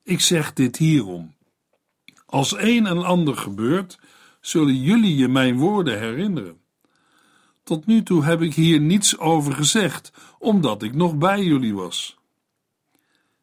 Ik 0.02 0.20
zeg 0.20 0.52
dit 0.52 0.76
hierom. 0.76 1.34
Als 2.26 2.56
een 2.56 2.86
en 2.86 3.04
ander 3.04 3.36
gebeurt, 3.36 3.98
zullen 4.40 4.76
jullie 4.80 5.16
je 5.16 5.28
mijn 5.28 5.56
woorden 5.58 5.98
herinneren. 5.98 6.60
Tot 7.62 7.86
nu 7.86 8.02
toe 8.02 8.24
heb 8.24 8.42
ik 8.42 8.54
hier 8.54 8.80
niets 8.80 9.18
over 9.18 9.52
gezegd, 9.52 10.12
omdat 10.38 10.82
ik 10.82 10.94
nog 10.94 11.16
bij 11.16 11.42
jullie 11.42 11.74
was. 11.74 12.16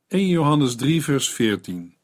1 0.08 0.28
Johannes 0.28 0.76
3, 0.76 1.04
vers 1.04 1.30
14. 1.30 1.96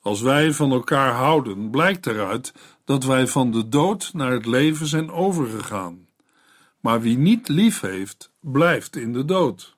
Als 0.00 0.20
wij 0.20 0.52
van 0.52 0.72
elkaar 0.72 1.12
houden, 1.12 1.70
blijkt 1.70 2.06
eruit 2.06 2.52
dat 2.88 3.04
wij 3.04 3.26
van 3.26 3.50
de 3.50 3.68
dood 3.68 4.10
naar 4.12 4.32
het 4.32 4.46
leven 4.46 4.86
zijn 4.86 5.10
overgegaan. 5.10 6.06
Maar 6.80 7.00
wie 7.00 7.18
niet 7.18 7.48
lief 7.48 7.80
heeft, 7.80 8.32
blijft 8.40 8.96
in 8.96 9.12
de 9.12 9.24
dood. 9.24 9.76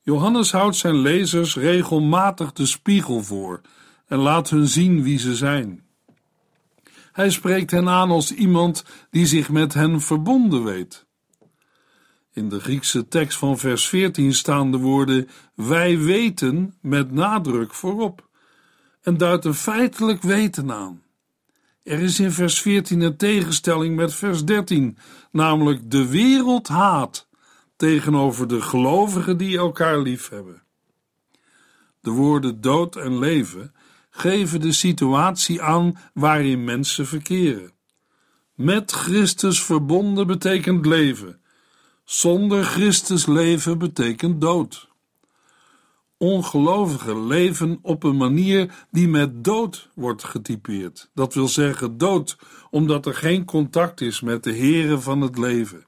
Johannes 0.00 0.52
houdt 0.52 0.76
zijn 0.76 0.94
lezers 0.94 1.56
regelmatig 1.56 2.52
de 2.52 2.66
spiegel 2.66 3.22
voor 3.22 3.60
en 4.06 4.18
laat 4.18 4.50
hun 4.50 4.68
zien 4.68 5.02
wie 5.02 5.18
ze 5.18 5.36
zijn. 5.36 5.84
Hij 7.12 7.30
spreekt 7.30 7.70
hen 7.70 7.88
aan 7.88 8.10
als 8.10 8.32
iemand 8.32 8.84
die 9.10 9.26
zich 9.26 9.48
met 9.48 9.74
hen 9.74 10.00
verbonden 10.00 10.64
weet. 10.64 11.06
In 12.32 12.48
de 12.48 12.60
Griekse 12.60 13.08
tekst 13.08 13.38
van 13.38 13.58
vers 13.58 13.88
14 13.88 14.34
staan 14.34 14.70
de 14.70 14.78
woorden 14.78 15.28
wij 15.54 15.98
weten 15.98 16.74
met 16.80 17.12
nadruk 17.12 17.74
voorop 17.74 18.28
en 19.02 19.16
duidt 19.16 19.44
een 19.44 19.54
feitelijk 19.54 20.22
weten 20.22 20.72
aan. 20.72 21.01
Er 21.82 21.98
is 21.98 22.20
in 22.20 22.32
vers 22.32 22.60
14 22.60 23.00
een 23.00 23.16
tegenstelling 23.16 23.96
met 23.96 24.14
vers 24.14 24.44
13, 24.44 24.98
namelijk 25.30 25.90
de 25.90 26.08
wereld 26.08 26.68
haat 26.68 27.28
tegenover 27.76 28.48
de 28.48 28.60
gelovigen 28.60 29.36
die 29.36 29.58
elkaar 29.58 29.98
lief 29.98 30.28
hebben. 30.28 30.62
De 32.00 32.10
woorden 32.10 32.60
dood 32.60 32.96
en 32.96 33.18
leven 33.18 33.74
geven 34.10 34.60
de 34.60 34.72
situatie 34.72 35.62
aan 35.62 35.98
waarin 36.14 36.64
mensen 36.64 37.06
verkeren. 37.06 37.72
Met 38.54 38.92
Christus 38.92 39.62
verbonden 39.62 40.26
betekent 40.26 40.86
leven. 40.86 41.40
Zonder 42.04 42.64
Christus 42.64 43.26
leven 43.26 43.78
betekent 43.78 44.40
dood. 44.40 44.88
Ongelovigen 46.22 47.26
leven 47.26 47.78
op 47.82 48.02
een 48.02 48.16
manier 48.16 48.86
die 48.90 49.08
met 49.08 49.44
dood 49.44 49.88
wordt 49.94 50.24
getypeerd. 50.24 51.10
Dat 51.14 51.34
wil 51.34 51.48
zeggen 51.48 51.98
dood, 51.98 52.38
omdat 52.70 53.06
er 53.06 53.14
geen 53.14 53.44
contact 53.44 54.00
is 54.00 54.20
met 54.20 54.44
de 54.44 54.52
Heren 54.52 55.02
van 55.02 55.20
het 55.20 55.38
leven. 55.38 55.84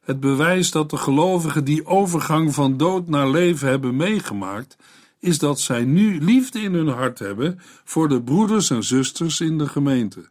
Het 0.00 0.20
bewijs 0.20 0.70
dat 0.70 0.90
de 0.90 0.96
gelovigen 0.96 1.64
die 1.64 1.86
overgang 1.86 2.54
van 2.54 2.76
dood 2.76 3.08
naar 3.08 3.30
leven 3.30 3.68
hebben 3.68 3.96
meegemaakt, 3.96 4.76
is 5.18 5.38
dat 5.38 5.60
zij 5.60 5.84
nu 5.84 6.20
liefde 6.20 6.60
in 6.60 6.74
hun 6.74 6.88
hart 6.88 7.18
hebben 7.18 7.60
voor 7.84 8.08
de 8.08 8.22
broeders 8.22 8.70
en 8.70 8.84
zusters 8.84 9.40
in 9.40 9.58
de 9.58 9.68
gemeente. 9.68 10.30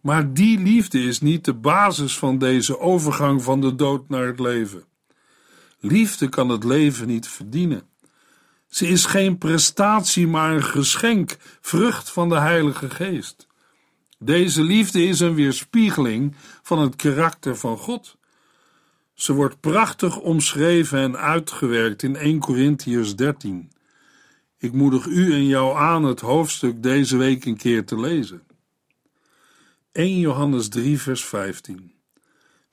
Maar 0.00 0.32
die 0.32 0.58
liefde 0.58 1.02
is 1.02 1.20
niet 1.20 1.44
de 1.44 1.54
basis 1.54 2.18
van 2.18 2.38
deze 2.38 2.78
overgang 2.78 3.42
van 3.42 3.60
de 3.60 3.74
dood 3.74 4.08
naar 4.08 4.26
het 4.26 4.40
leven. 4.40 4.88
Liefde 5.80 6.28
kan 6.28 6.48
het 6.48 6.64
leven 6.64 7.06
niet 7.06 7.28
verdienen. 7.28 7.82
Ze 8.68 8.88
is 8.88 9.04
geen 9.04 9.38
prestatie, 9.38 10.26
maar 10.26 10.54
een 10.54 10.64
geschenk, 10.64 11.36
vrucht 11.60 12.10
van 12.10 12.28
de 12.28 12.38
Heilige 12.38 12.90
Geest. 12.90 13.46
Deze 14.18 14.62
liefde 14.62 15.04
is 15.04 15.20
een 15.20 15.34
weerspiegeling 15.34 16.36
van 16.62 16.78
het 16.78 16.96
karakter 16.96 17.56
van 17.56 17.78
God. 17.78 18.16
Ze 19.14 19.32
wordt 19.32 19.60
prachtig 19.60 20.18
omschreven 20.18 20.98
en 20.98 21.16
uitgewerkt 21.16 22.02
in 22.02 22.16
1 22.16 22.38
Corinthians 22.38 23.16
13. 23.16 23.70
Ik 24.58 24.72
moedig 24.72 25.06
u 25.06 25.32
en 25.32 25.46
jou 25.46 25.76
aan 25.78 26.04
het 26.04 26.20
hoofdstuk 26.20 26.82
deze 26.82 27.16
week 27.16 27.44
een 27.44 27.56
keer 27.56 27.84
te 27.84 28.00
lezen. 28.00 28.42
1 29.92 30.18
Johannes 30.18 30.68
3, 30.68 31.00
vers 31.00 31.24
15. 31.24 31.92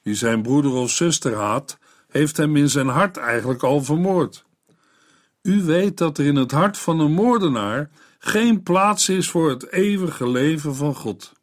Wie 0.02 0.16
zijn 0.16 0.42
broeder 0.42 0.72
of 0.72 0.92
zuster 0.92 1.36
haat, 1.36 1.78
heeft 2.08 2.38
hem 2.38 2.56
in 2.56 2.70
zijn 2.70 2.88
hart 2.88 3.18
eigenlijk 3.18 3.64
al 3.64 3.84
vermoord. 3.84 4.46
U 5.42 5.64
weet 5.64 5.98
dat 5.98 6.18
er 6.18 6.26
in 6.26 6.36
het 6.36 6.52
hart 6.52 6.78
van 6.78 7.00
een 7.00 7.12
moordenaar 7.12 7.90
geen 8.20 8.64
plaats 8.64 9.10
is 9.10 9.30
voor 9.30 9.50
het 9.50 9.72
eeuwige 9.72 10.30
leven 10.30 10.76
van 10.76 10.96
God. 10.96 11.34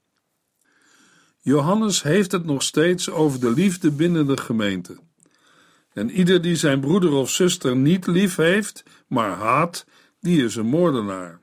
Johannes 1.41 2.03
heeft 2.03 2.33
het 2.33 2.45
nog 2.45 2.63
steeds 2.63 3.11
over 3.11 3.41
de 3.41 3.51
liefde 3.51 3.91
binnen 3.91 4.27
de 4.27 4.37
gemeente. 4.37 4.99
En 5.93 6.11
ieder 6.11 6.43
die 6.43 6.57
zijn 6.57 6.81
broeder 6.81 7.13
of 7.13 7.31
zuster 7.31 7.77
niet 7.77 8.07
lief 8.07 8.37
heeft, 8.37 8.83
maar 9.07 9.31
haat, 9.31 9.87
die 10.21 10.45
is 10.45 10.57
een 10.57 10.67
moordenaar. 10.67 11.41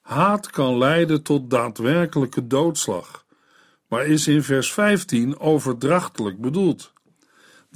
Haat 0.00 0.50
kan 0.50 0.78
leiden 0.78 1.22
tot 1.22 1.50
daadwerkelijke 1.50 2.46
doodslag, 2.46 3.24
maar 3.88 4.06
is 4.06 4.28
in 4.28 4.42
vers 4.42 4.72
15 4.72 5.38
overdrachtelijk 5.38 6.40
bedoeld. 6.40 6.92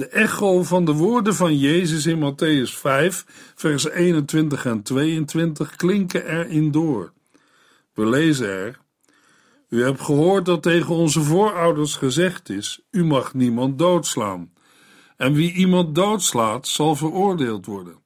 De 0.03 0.09
echo 0.09 0.63
van 0.63 0.85
de 0.85 0.93
woorden 0.93 1.35
van 1.35 1.59
Jezus 1.59 2.07
in 2.07 2.19
Matthäus 2.19 2.75
5, 2.75 3.25
vers 3.55 3.89
21 3.89 4.67
en 4.67 4.83
22 4.83 5.77
klinken 5.77 6.27
erin 6.27 6.71
door. 6.71 7.13
We 7.95 8.07
lezen 8.07 8.49
er: 8.49 8.79
U 9.69 9.83
hebt 9.83 10.01
gehoord 10.01 10.45
dat 10.45 10.63
tegen 10.63 10.95
onze 10.95 11.23
voorouders 11.23 11.97
gezegd 11.97 12.49
is: 12.49 12.81
U 12.91 13.05
mag 13.05 13.35
niemand 13.35 13.79
doodslaan. 13.79 14.53
En 15.17 15.33
wie 15.33 15.53
iemand 15.53 15.95
doodslaat, 15.95 16.69
zal 16.69 16.97
veroordeeld 16.97 17.67
worden. 17.67 17.99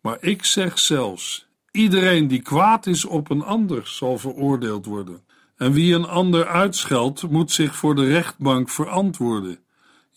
Maar 0.00 0.18
ik 0.20 0.44
zeg 0.44 0.78
zelfs: 0.78 1.48
Iedereen 1.70 2.28
die 2.28 2.42
kwaad 2.42 2.86
is 2.86 3.04
op 3.04 3.30
een 3.30 3.42
ander, 3.42 3.86
zal 3.86 4.18
veroordeeld 4.18 4.86
worden. 4.86 5.24
En 5.56 5.72
wie 5.72 5.94
een 5.94 6.06
ander 6.06 6.46
uitscheldt, 6.46 7.30
moet 7.30 7.50
zich 7.50 7.76
voor 7.76 7.94
de 7.94 8.04
rechtbank 8.04 8.68
verantwoorden. 8.68 9.58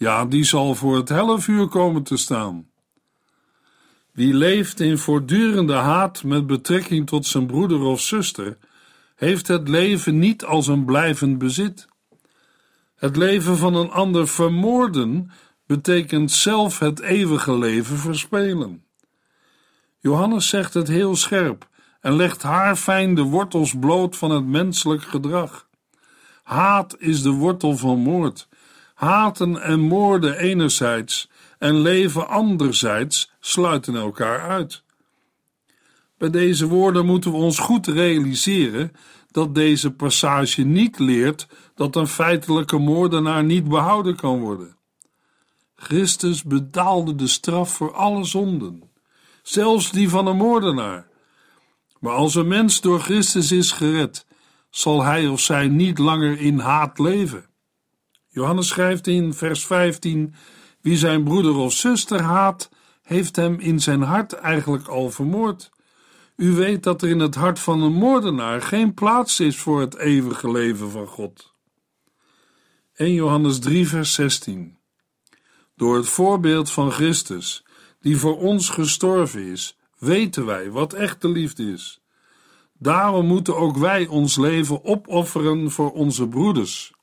Ja, 0.01 0.25
die 0.25 0.43
zal 0.43 0.75
voor 0.75 0.95
het 0.95 1.09
hellevuur 1.09 1.67
komen 1.67 2.03
te 2.03 2.17
staan. 2.17 2.69
Wie 4.11 4.33
leeft 4.33 4.79
in 4.79 4.97
voortdurende 4.97 5.73
haat 5.73 6.23
met 6.23 6.47
betrekking 6.47 7.07
tot 7.07 7.25
zijn 7.25 7.45
broeder 7.45 7.81
of 7.81 8.01
zuster, 8.01 8.57
heeft 9.15 9.47
het 9.47 9.67
leven 9.67 10.19
niet 10.19 10.45
als 10.45 10.67
een 10.67 10.85
blijvend 10.85 11.37
bezit. 11.37 11.87
Het 12.95 13.15
leven 13.15 13.57
van 13.57 13.75
een 13.75 13.89
ander 13.89 14.27
vermoorden 14.27 15.31
betekent 15.65 16.31
zelf 16.31 16.79
het 16.79 16.99
eeuwige 16.99 17.57
leven 17.57 17.97
verspelen. 17.97 18.83
Johannes 19.99 20.49
zegt 20.49 20.73
het 20.73 20.87
heel 20.87 21.15
scherp 21.15 21.67
en 21.99 22.15
legt 22.15 22.41
haarfijn 22.41 23.15
de 23.15 23.23
wortels 23.23 23.75
bloot 23.79 24.17
van 24.17 24.31
het 24.31 24.45
menselijk 24.45 25.03
gedrag. 25.03 25.67
Haat 26.43 26.95
is 26.99 27.21
de 27.21 27.31
wortel 27.31 27.77
van 27.77 27.99
moord. 27.99 28.49
Haten 29.01 29.61
en 29.61 29.79
moorden 29.79 30.37
enerzijds 30.37 31.29
en 31.57 31.81
leven 31.81 32.27
anderzijds 32.27 33.31
sluiten 33.39 33.95
elkaar 33.95 34.49
uit. 34.49 34.83
Bij 36.17 36.29
deze 36.29 36.67
woorden 36.67 37.05
moeten 37.05 37.31
we 37.31 37.37
ons 37.37 37.59
goed 37.59 37.87
realiseren 37.87 38.91
dat 39.31 39.55
deze 39.55 39.91
passage 39.91 40.61
niet 40.61 40.99
leert 40.99 41.47
dat 41.75 41.95
een 41.95 42.07
feitelijke 42.07 42.77
moordenaar 42.77 43.43
niet 43.43 43.67
behouden 43.69 44.15
kan 44.15 44.39
worden. 44.39 44.77
Christus 45.75 46.43
betaalde 46.43 47.15
de 47.15 47.27
straf 47.27 47.73
voor 47.73 47.93
alle 47.93 48.23
zonden, 48.23 48.83
zelfs 49.43 49.91
die 49.91 50.09
van 50.09 50.27
een 50.27 50.37
moordenaar. 50.37 51.07
Maar 51.99 52.13
als 52.13 52.35
een 52.35 52.47
mens 52.47 52.81
door 52.81 52.99
Christus 52.99 53.51
is 53.51 53.71
gered, 53.71 54.25
zal 54.69 55.03
hij 55.03 55.27
of 55.27 55.39
zij 55.39 55.67
niet 55.67 55.97
langer 55.97 56.39
in 56.39 56.59
haat 56.59 56.99
leven. 56.99 57.49
Johannes 58.33 58.67
schrijft 58.67 59.07
in 59.07 59.33
vers 59.33 59.65
15: 59.65 60.33
Wie 60.81 60.97
zijn 60.97 61.23
broeder 61.23 61.55
of 61.55 61.73
zuster 61.73 62.21
haat, 62.21 62.69
heeft 63.01 63.35
hem 63.35 63.59
in 63.59 63.79
zijn 63.79 64.01
hart 64.01 64.33
eigenlijk 64.33 64.87
al 64.87 65.09
vermoord. 65.09 65.71
U 66.35 66.51
weet 66.51 66.83
dat 66.83 67.01
er 67.01 67.09
in 67.09 67.19
het 67.19 67.35
hart 67.35 67.59
van 67.59 67.81
een 67.81 67.93
moordenaar 67.93 68.61
geen 68.61 68.93
plaats 68.93 69.39
is 69.39 69.57
voor 69.57 69.79
het 69.79 69.97
eeuwige 69.97 70.51
leven 70.51 70.91
van 70.91 71.07
God. 71.07 71.53
1 72.93 73.13
Johannes 73.13 73.59
3, 73.59 73.87
vers 73.87 74.13
16. 74.13 74.77
Door 75.75 75.95
het 75.95 76.07
voorbeeld 76.07 76.71
van 76.71 76.91
Christus, 76.91 77.65
die 77.99 78.17
voor 78.17 78.37
ons 78.37 78.69
gestorven 78.69 79.43
is, 79.43 79.77
weten 79.97 80.45
wij 80.45 80.71
wat 80.71 80.93
echte 80.93 81.29
liefde 81.29 81.71
is. 81.71 82.01
Daarom 82.73 83.25
moeten 83.25 83.55
ook 83.55 83.77
wij 83.77 84.07
ons 84.07 84.37
leven 84.37 84.83
opofferen 84.83 85.71
voor 85.71 85.91
onze 85.91 86.27
broeders. 86.27 86.93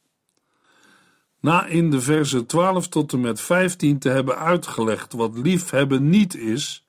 Na 1.40 1.66
in 1.66 1.90
de 1.90 2.00
versen 2.00 2.46
12 2.46 2.88
tot 2.88 3.12
en 3.12 3.20
met 3.20 3.40
15 3.40 3.98
te 3.98 4.08
hebben 4.08 4.38
uitgelegd 4.38 5.12
wat 5.12 5.38
liefhebben 5.38 6.08
niet 6.08 6.36
is, 6.36 6.84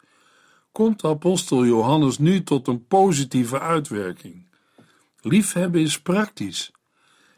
komt 0.71 1.03
apostel 1.03 1.65
Johannes 1.65 2.17
nu 2.17 2.43
tot 2.43 2.67
een 2.67 2.87
positieve 2.87 3.59
uitwerking. 3.59 4.47
Liefhebben 5.21 5.81
is 5.81 5.99
praktisch. 6.01 6.71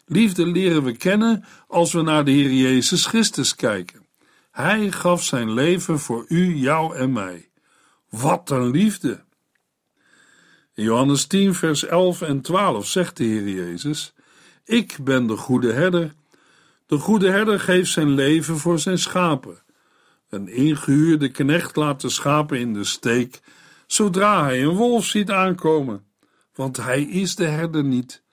Liefde 0.06 0.46
leren 0.46 0.84
we 0.84 0.98
kennen 0.98 1.46
als 1.68 1.94
we 1.94 2.02
naar 2.02 2.26
de 2.26 2.32
Heer 2.32 2.52
Jezus 2.52 3.06
Christus 3.06 3.56
kijken. 3.56 4.06
Hij 4.52 4.92
gaf 4.92 5.24
zijn 5.24 5.54
leven 5.54 6.00
voor 6.00 6.26
u, 6.28 6.56
jou 6.56 6.96
en 6.96 7.14
mij. 7.14 7.50
Wat 8.10 8.50
een 8.50 8.72
liefde! 8.72 9.24
In 10.74 10.84
Johannes 10.84 11.26
10, 11.26 11.54
vers 11.54 11.86
11 11.86 12.22
en 12.22 12.42
12 12.42 12.88
zegt 12.88 13.18
de 13.18 13.24
Heer 13.24 13.50
Jezus: 13.50 14.14
Ik 14.66 14.98
ben 15.02 15.28
de 15.28 15.38
goede 15.38 15.74
herder. 15.74 16.14
De 16.92 16.98
goede 16.98 17.30
herder 17.30 17.60
geeft 17.60 17.92
zijn 17.92 18.10
leven 18.10 18.58
voor 18.58 18.80
zijn 18.80 18.98
schapen. 18.98 19.64
Een 20.30 20.48
ingehuurde 20.48 21.30
knecht 21.30 21.76
laat 21.76 22.02
de 22.02 22.10
schapen 22.10 22.60
in 22.60 22.74
de 22.74 22.84
steek 22.84 23.40
zodra 23.88 24.44
hij 24.44 24.64
een 24.64 24.76
wolf 24.76 25.06
ziet 25.06 25.30
aankomen, 25.30 26.04
want 26.54 26.78
hij 26.78 27.02
is 27.02 27.36
de 27.36 27.46
herder 27.46 27.84
niet. 27.84 28.24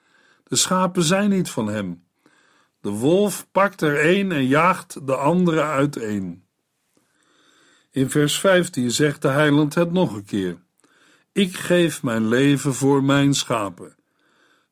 De 0.44 0.56
schapen 0.56 1.02
zijn 1.02 1.30
niet 1.30 1.50
van 1.50 1.68
hem. 1.68 2.04
De 2.80 2.90
wolf 2.90 3.46
pakt 3.52 3.80
er 3.80 4.16
een 4.16 4.32
en 4.32 4.46
jaagt 4.46 5.06
de 5.06 5.16
andere 5.16 5.62
uiteen. 5.62 6.44
In 7.90 8.10
vers 8.10 8.38
15 8.38 8.90
zegt 8.90 9.22
de 9.22 9.28
heiland 9.28 9.74
het 9.74 9.92
nog 9.92 10.14
een 10.14 10.24
keer. 10.24 10.56
Ik 11.32 11.56
geef 11.56 12.02
mijn 12.02 12.28
leven 12.28 12.74
voor 12.74 13.04
mijn 13.04 13.34
schapen. 13.34 13.96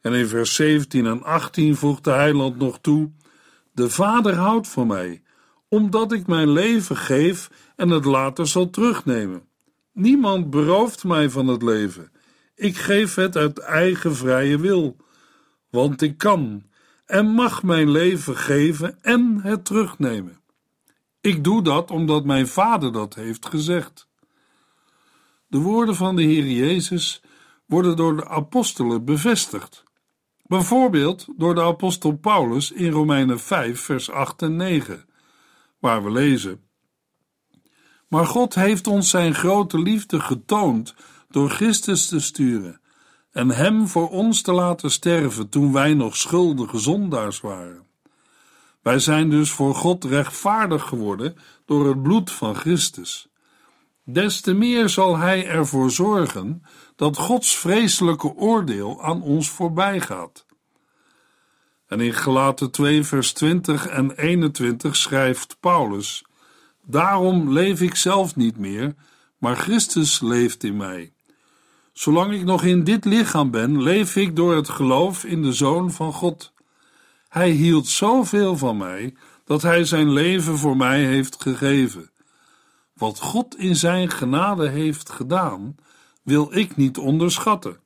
En 0.00 0.12
in 0.12 0.26
vers 0.26 0.54
17 0.54 1.06
en 1.06 1.22
18 1.22 1.76
voegt 1.76 2.04
de 2.04 2.10
heiland 2.10 2.56
nog 2.56 2.78
toe: 2.80 3.10
De 3.76 3.90
Vader 3.90 4.34
houdt 4.34 4.68
van 4.68 4.86
mij, 4.86 5.22
omdat 5.68 6.12
ik 6.12 6.26
mijn 6.26 6.50
leven 6.50 6.96
geef 6.96 7.50
en 7.76 7.88
het 7.88 8.04
later 8.04 8.46
zal 8.46 8.70
terugnemen. 8.70 9.48
Niemand 9.92 10.50
berooft 10.50 11.04
mij 11.04 11.30
van 11.30 11.46
het 11.46 11.62
leven. 11.62 12.12
Ik 12.54 12.76
geef 12.76 13.14
het 13.14 13.36
uit 13.36 13.58
eigen 13.58 14.16
vrije 14.16 14.58
wil, 14.58 14.96
want 15.70 16.02
ik 16.02 16.18
kan 16.18 16.62
en 17.06 17.26
mag 17.26 17.62
mijn 17.62 17.90
leven 17.90 18.36
geven 18.36 19.02
en 19.02 19.40
het 19.42 19.64
terugnemen. 19.64 20.40
Ik 21.20 21.44
doe 21.44 21.62
dat 21.62 21.90
omdat 21.90 22.24
mijn 22.24 22.48
vader 22.48 22.92
dat 22.92 23.14
heeft 23.14 23.46
gezegd. 23.46 24.08
De 25.46 25.58
woorden 25.58 25.96
van 25.96 26.16
de 26.16 26.22
Heer 26.22 26.46
Jezus 26.46 27.22
worden 27.66 27.96
door 27.96 28.16
de 28.16 28.28
apostelen 28.28 29.04
bevestigd. 29.04 29.84
Bijvoorbeeld 30.48 31.26
door 31.36 31.54
de 31.54 31.62
apostel 31.62 32.12
Paulus 32.16 32.72
in 32.72 32.90
Romeinen 32.90 33.40
5, 33.40 33.80
vers 33.80 34.10
8 34.10 34.42
en 34.42 34.56
9, 34.56 35.04
waar 35.78 36.04
we 36.04 36.10
lezen: 36.10 36.60
Maar 38.08 38.26
God 38.26 38.54
heeft 38.54 38.86
ons 38.86 39.10
zijn 39.10 39.34
grote 39.34 39.78
liefde 39.78 40.20
getoond 40.20 40.94
door 41.30 41.50
Christus 41.50 42.08
te 42.08 42.20
sturen 42.20 42.80
en 43.30 43.48
Hem 43.48 43.88
voor 43.88 44.10
ons 44.10 44.42
te 44.42 44.52
laten 44.52 44.90
sterven 44.90 45.48
toen 45.48 45.72
wij 45.72 45.94
nog 45.94 46.16
schuldige 46.16 46.78
zondaars 46.78 47.40
waren. 47.40 47.86
Wij 48.82 48.98
zijn 48.98 49.30
dus 49.30 49.50
voor 49.50 49.74
God 49.74 50.04
rechtvaardig 50.04 50.82
geworden 50.82 51.36
door 51.64 51.88
het 51.88 52.02
bloed 52.02 52.30
van 52.30 52.54
Christus. 52.54 53.28
Des 54.08 54.40
te 54.40 54.52
meer 54.52 54.88
zal 54.88 55.16
Hij 55.16 55.46
ervoor 55.46 55.90
zorgen 55.90 56.62
dat 56.96 57.16
Gods 57.16 57.56
vreselijke 57.56 58.34
oordeel 58.34 59.02
aan 59.02 59.22
ons 59.22 59.50
voorbij 59.50 60.00
gaat. 60.00 60.46
En 61.86 62.00
in 62.00 62.12
Gelaten 62.12 62.70
2 62.70 63.04
vers 63.04 63.32
20 63.32 63.86
en 63.86 64.10
21 64.10 64.96
schrijft 64.96 65.56
Paulus: 65.60 66.24
Daarom 66.82 67.52
leef 67.52 67.80
ik 67.80 67.94
zelf 67.94 68.36
niet 68.36 68.58
meer, 68.58 68.94
maar 69.38 69.56
Christus 69.56 70.20
leeft 70.20 70.64
in 70.64 70.76
mij. 70.76 71.12
Zolang 71.92 72.32
ik 72.32 72.44
nog 72.44 72.62
in 72.62 72.84
dit 72.84 73.04
lichaam 73.04 73.50
ben, 73.50 73.82
leef 73.82 74.16
ik 74.16 74.36
door 74.36 74.54
het 74.54 74.68
geloof 74.68 75.24
in 75.24 75.42
de 75.42 75.52
Zoon 75.52 75.90
van 75.90 76.12
God. 76.12 76.52
Hij 77.28 77.50
hield 77.50 77.86
zoveel 77.86 78.56
van 78.56 78.76
mij 78.76 79.14
dat 79.44 79.62
hij 79.62 79.84
zijn 79.84 80.12
leven 80.12 80.58
voor 80.58 80.76
mij 80.76 81.04
heeft 81.04 81.42
gegeven. 81.42 82.10
Wat 82.96 83.20
God 83.20 83.58
in 83.58 83.76
zijn 83.76 84.10
genade 84.10 84.68
heeft 84.68 85.10
gedaan, 85.10 85.76
wil 86.22 86.48
ik 86.50 86.76
niet 86.76 86.98
onderschatten. 86.98 87.80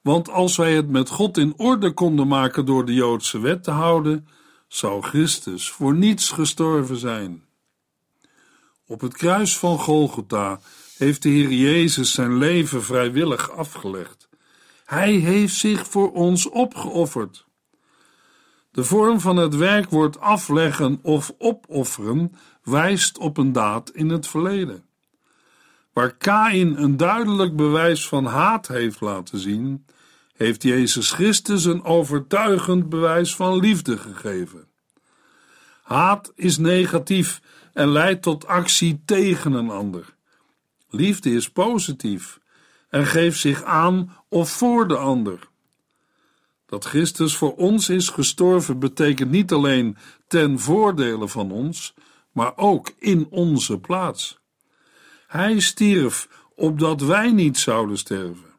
Want 0.00 0.30
als 0.30 0.56
wij 0.56 0.74
het 0.74 0.88
met 0.88 1.08
God 1.08 1.38
in 1.38 1.54
orde 1.56 1.92
konden 1.92 2.28
maken 2.28 2.66
door 2.66 2.84
de 2.84 2.94
Joodse 2.94 3.38
wet 3.38 3.64
te 3.64 3.70
houden, 3.70 4.28
zou 4.68 5.02
Christus 5.02 5.70
voor 5.70 5.94
niets 5.94 6.30
gestorven 6.30 6.96
zijn. 6.96 7.44
Op 8.86 9.00
het 9.00 9.16
kruis 9.16 9.58
van 9.58 9.78
Golgotha 9.78 10.60
heeft 10.96 11.22
de 11.22 11.28
Heer 11.28 11.52
Jezus 11.52 12.12
zijn 12.12 12.38
leven 12.38 12.82
vrijwillig 12.82 13.50
afgelegd. 13.50 14.28
Hij 14.84 15.12
heeft 15.12 15.54
zich 15.54 15.86
voor 15.86 16.12
ons 16.12 16.48
opgeofferd. 16.48 17.46
De 18.70 18.84
vorm 18.84 19.20
van 19.20 19.36
het 19.36 19.54
werkwoord 19.54 20.20
afleggen 20.20 20.98
of 21.02 21.32
opofferen 21.38 22.32
wijst 22.66 23.18
op 23.18 23.36
een 23.36 23.52
daad 23.52 23.90
in 23.90 24.08
het 24.08 24.28
verleden. 24.28 24.84
Waar 25.92 26.16
Kain 26.16 26.82
een 26.82 26.96
duidelijk 26.96 27.56
bewijs 27.56 28.08
van 28.08 28.24
haat 28.24 28.68
heeft 28.68 29.00
laten 29.00 29.38
zien, 29.38 29.86
heeft 30.36 30.62
Jezus 30.62 31.10
Christus 31.10 31.64
een 31.64 31.84
overtuigend 31.84 32.88
bewijs 32.88 33.36
van 33.36 33.58
liefde 33.58 33.98
gegeven. 33.98 34.68
Haat 35.82 36.32
is 36.34 36.58
negatief 36.58 37.40
en 37.72 37.88
leidt 37.88 38.22
tot 38.22 38.46
actie 38.46 39.02
tegen 39.04 39.52
een 39.52 39.70
ander. 39.70 40.14
Liefde 40.90 41.30
is 41.30 41.50
positief 41.50 42.40
en 42.88 43.06
geeft 43.06 43.38
zich 43.38 43.62
aan 43.62 44.16
of 44.28 44.50
voor 44.50 44.88
de 44.88 44.96
ander. 44.96 45.48
Dat 46.66 46.84
Christus 46.84 47.36
voor 47.36 47.54
ons 47.54 47.88
is 47.88 48.08
gestorven 48.08 48.78
betekent 48.78 49.30
niet 49.30 49.52
alleen 49.52 49.96
ten 50.28 50.58
voordele 50.58 51.28
van 51.28 51.50
ons, 51.50 51.94
maar 52.36 52.52
ook 52.56 52.92
in 52.98 53.26
onze 53.30 53.78
plaats. 53.78 54.38
Hij 55.26 55.60
stierf 55.60 56.28
opdat 56.54 57.00
wij 57.00 57.32
niet 57.32 57.58
zouden 57.58 57.98
sterven. 57.98 58.54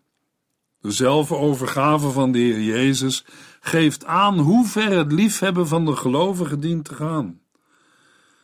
De 0.82 0.92
zelfovergave 0.92 2.10
van 2.10 2.32
de 2.32 2.40
Heer 2.40 2.62
Jezus 2.62 3.26
geeft 3.60 4.06
aan 4.06 4.40
hoe 4.40 4.66
ver 4.66 4.92
het 4.92 5.12
liefhebben 5.12 5.68
van 5.68 5.86
de 5.86 5.96
gelovigen 5.96 6.60
dient 6.60 6.86
te 6.86 6.96
gaan. 6.96 7.40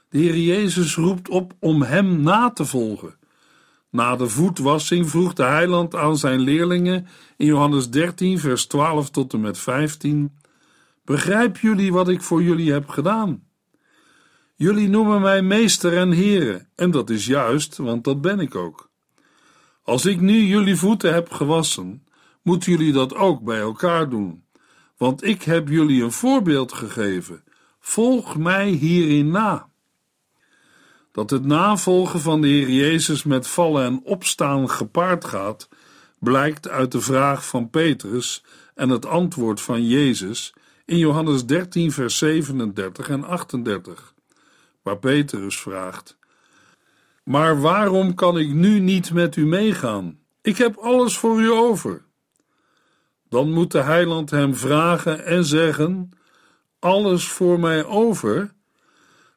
De 0.10 0.17
Heer 0.17 0.38
Jezus 0.38 0.96
roept 0.96 1.30
op 1.30 1.54
om 1.60 1.82
Hem 1.82 2.22
na 2.22 2.50
te 2.50 2.65
volgen. 2.65 3.15
Na 3.89 4.15
de 4.15 4.28
voetwassing 4.28 5.10
vroeg 5.10 5.34
de 5.34 5.43
heiland 5.43 5.96
aan 5.96 6.17
zijn 6.17 6.39
leerlingen 6.39 7.08
in 7.38 7.46
Johannes 7.46 7.89
13, 7.89 8.39
vers 8.39 8.65
12 8.65 9.10
tot 9.10 9.34
en 9.34 9.41
met 9.41 9.58
15: 9.58 10.38
Begrijp 11.06 11.58
jullie 11.58 11.91
wat 11.91 12.10
ik 12.10 12.22
voor 12.22 12.43
jullie 12.43 12.72
heb 12.72 12.89
gedaan? 12.89 13.42
Jullie 14.56 14.89
noemen 14.89 15.22
mij 15.22 15.42
meester 15.42 15.98
en 15.98 16.12
heren, 16.12 16.70
en 16.76 16.92
dat 16.92 17.10
is 17.10 17.26
juist, 17.26 17.78
want 17.78 18.04
dat 18.04 18.22
ben 18.22 18.39
ik 18.39 18.56
ook. 18.56 18.89
Als 19.84 20.06
ik 20.06 20.20
nu 20.20 20.46
jullie 20.46 20.76
voeten 20.76 21.13
heb 21.13 21.32
gewassen, 21.32 22.06
moeten 22.42 22.72
jullie 22.72 22.94
dat 22.94 23.16
ook 23.16 23.44
bij 23.44 23.60
elkaar 23.60 24.10
doen, 24.10 24.44
want 24.98 25.24
ik 25.24 25.44
heb 25.44 25.68
jullie 25.68 26.04
een 26.04 26.12
voorbeeld 26.12 26.74
gegeven. 26.74 27.44
Volg 27.80 28.38
mij 28.38 28.70
hierin 28.70 29.32
na. 29.32 29.70
Dat 31.12 31.30
het 31.30 31.46
navolgen 31.46 32.20
van 32.20 32.42
de 32.42 32.48
Heer 32.48 32.70
Jezus 32.70 33.24
met 33.24 33.48
vallen 33.48 33.86
en 33.86 34.02
opstaan 34.04 34.70
gepaard 34.70 35.26
gaat, 35.26 35.70
blijkt 36.20 36.70
uit 36.70 36.92
de 36.92 37.02
vraag 37.02 37.48
van 37.48 37.70
Petrus 37.70 38.44
en 38.76 38.89
het 38.89 39.06
antwoord 39.06 39.62
van 39.62 39.88
Jezus 39.88 40.54
in 40.86 40.98
Johannes 40.98 41.46
13, 41.46 41.92
vers 41.92 42.18
37 42.18 43.10
en 43.10 43.24
38, 43.24 44.12
waar 44.84 44.98
Petrus 44.98 45.60
vraagt: 45.60 46.17
Maar 47.24 47.62
waarom 47.62 48.13
kan 48.13 48.38
ik 48.38 48.50
nu 48.50 48.80
niet 48.80 49.13
met 49.13 49.36
u 49.36 49.46
meegaan? 49.46 50.19
Ik 50.41 50.58
heb 50.58 50.78
alles 50.78 51.17
voor 51.17 51.41
u 51.41 51.52
over. 51.52 52.06
Dan 53.30 53.52
moet 53.52 53.72
de 53.72 53.82
heiland 53.82 54.30
hem 54.30 54.56
vragen 54.56 55.26
en 55.26 55.46
zeggen: 55.46 56.10
Alles 56.80 57.28
voor 57.28 57.60
mij 57.60 57.86
over? 57.86 58.54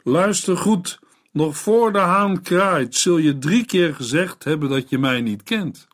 Luister 0.03 0.57
goed 0.57 0.99
nog 1.33 1.57
voor 1.57 1.93
de 1.93 1.99
haan 1.99 2.43
kraait, 2.43 2.95
zul 2.95 3.19
je 3.19 3.39
drie 3.39 3.65
keer 3.65 3.95
gezegd 3.95 4.45
hebben 4.45 4.69
dat 4.69 4.89
je 4.89 4.99
mij 4.99 5.21
niet 5.21 5.43
kent. 5.43 5.87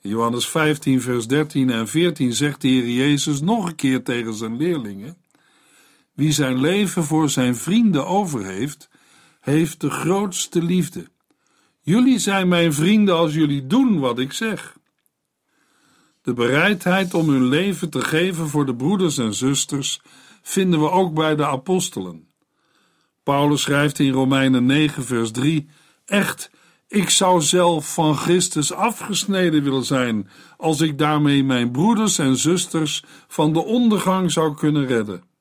Johannes 0.00 0.48
15, 0.48 1.00
vers 1.00 1.26
13 1.26 1.70
en 1.70 1.88
14 1.88 2.32
zegt 2.32 2.60
de 2.60 2.68
Heer 2.68 2.88
Jezus 2.88 3.40
nog 3.40 3.66
een 3.66 3.74
keer 3.74 4.02
tegen 4.02 4.34
zijn 4.34 4.56
leerlingen: 4.56 5.16
Wie 6.14 6.32
zijn 6.32 6.60
leven 6.60 7.04
voor 7.04 7.30
zijn 7.30 7.56
vrienden 7.56 8.06
over 8.06 8.44
heeft, 8.44 8.88
heeft 9.40 9.80
de 9.80 9.90
grootste 9.90 10.62
liefde. 10.62 11.06
Jullie 11.80 12.18
zijn 12.18 12.48
mijn 12.48 12.72
vrienden 12.72 13.14
als 13.14 13.34
jullie 13.34 13.66
doen 13.66 13.98
wat 13.98 14.18
ik 14.18 14.32
zeg. 14.32 14.76
De 16.22 16.32
bereidheid 16.32 17.14
om 17.14 17.28
hun 17.28 17.44
leven 17.44 17.90
te 17.90 18.00
geven 18.00 18.48
voor 18.48 18.66
de 18.66 18.74
broeders 18.74 19.18
en 19.18 19.34
zusters 19.34 20.00
vinden 20.42 20.80
we 20.80 20.90
ook 20.90 21.14
bij 21.14 21.36
de 21.36 21.46
apostelen. 21.46 22.28
Paulus 23.22 23.62
schrijft 23.62 23.98
in 23.98 24.12
Romeinen 24.12 24.66
9, 24.66 25.04
vers 25.04 25.30
3: 25.30 25.68
Echt, 26.04 26.50
ik 26.88 27.10
zou 27.10 27.40
zelf 27.40 27.94
van 27.94 28.16
Christus 28.16 28.72
afgesneden 28.72 29.62
willen 29.62 29.84
zijn, 29.84 30.28
als 30.56 30.80
ik 30.80 30.98
daarmee 30.98 31.44
mijn 31.44 31.70
broeders 31.70 32.18
en 32.18 32.36
zusters 32.36 33.04
van 33.28 33.52
de 33.52 33.64
ondergang 33.64 34.32
zou 34.32 34.54
kunnen 34.54 34.86
redden. 34.86 35.33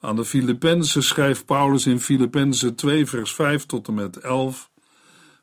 Aan 0.00 0.16
de 0.16 0.24
Filippenzen 0.24 1.02
schrijft 1.02 1.44
Paulus 1.44 1.86
in 1.86 2.00
Filippenzen 2.00 2.74
2, 2.74 3.06
vers 3.06 3.34
5 3.34 3.66
tot 3.66 3.88
en 3.88 3.94
met 3.94 4.16
11: 4.16 4.70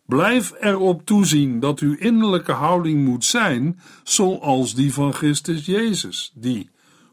Blijf 0.06 0.54
erop 0.60 1.06
toezien 1.06 1.60
dat 1.60 1.80
uw 1.80 1.96
innerlijke 1.96 2.52
houding 2.52 3.06
moet 3.06 3.26
zijn 3.26 3.80
zoals 4.04 4.74
die 4.74 4.94
van 4.94 5.14
Christus 5.14 5.66
Jezus, 5.66 6.32
die, 6.36 6.70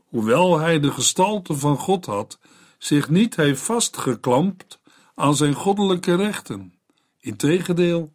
hoewel 0.08 0.58
hij 0.58 0.80
de 0.80 0.90
gestalte 0.90 1.54
van 1.54 1.76
God 1.76 2.06
had, 2.06 2.38
zich 2.78 3.08
niet 3.08 3.36
heeft 3.36 3.62
vastgeklampt 3.62 4.80
aan 5.14 5.36
zijn 5.36 5.54
goddelijke 5.54 6.14
rechten. 6.14 6.74
Integendeel, 7.20 8.12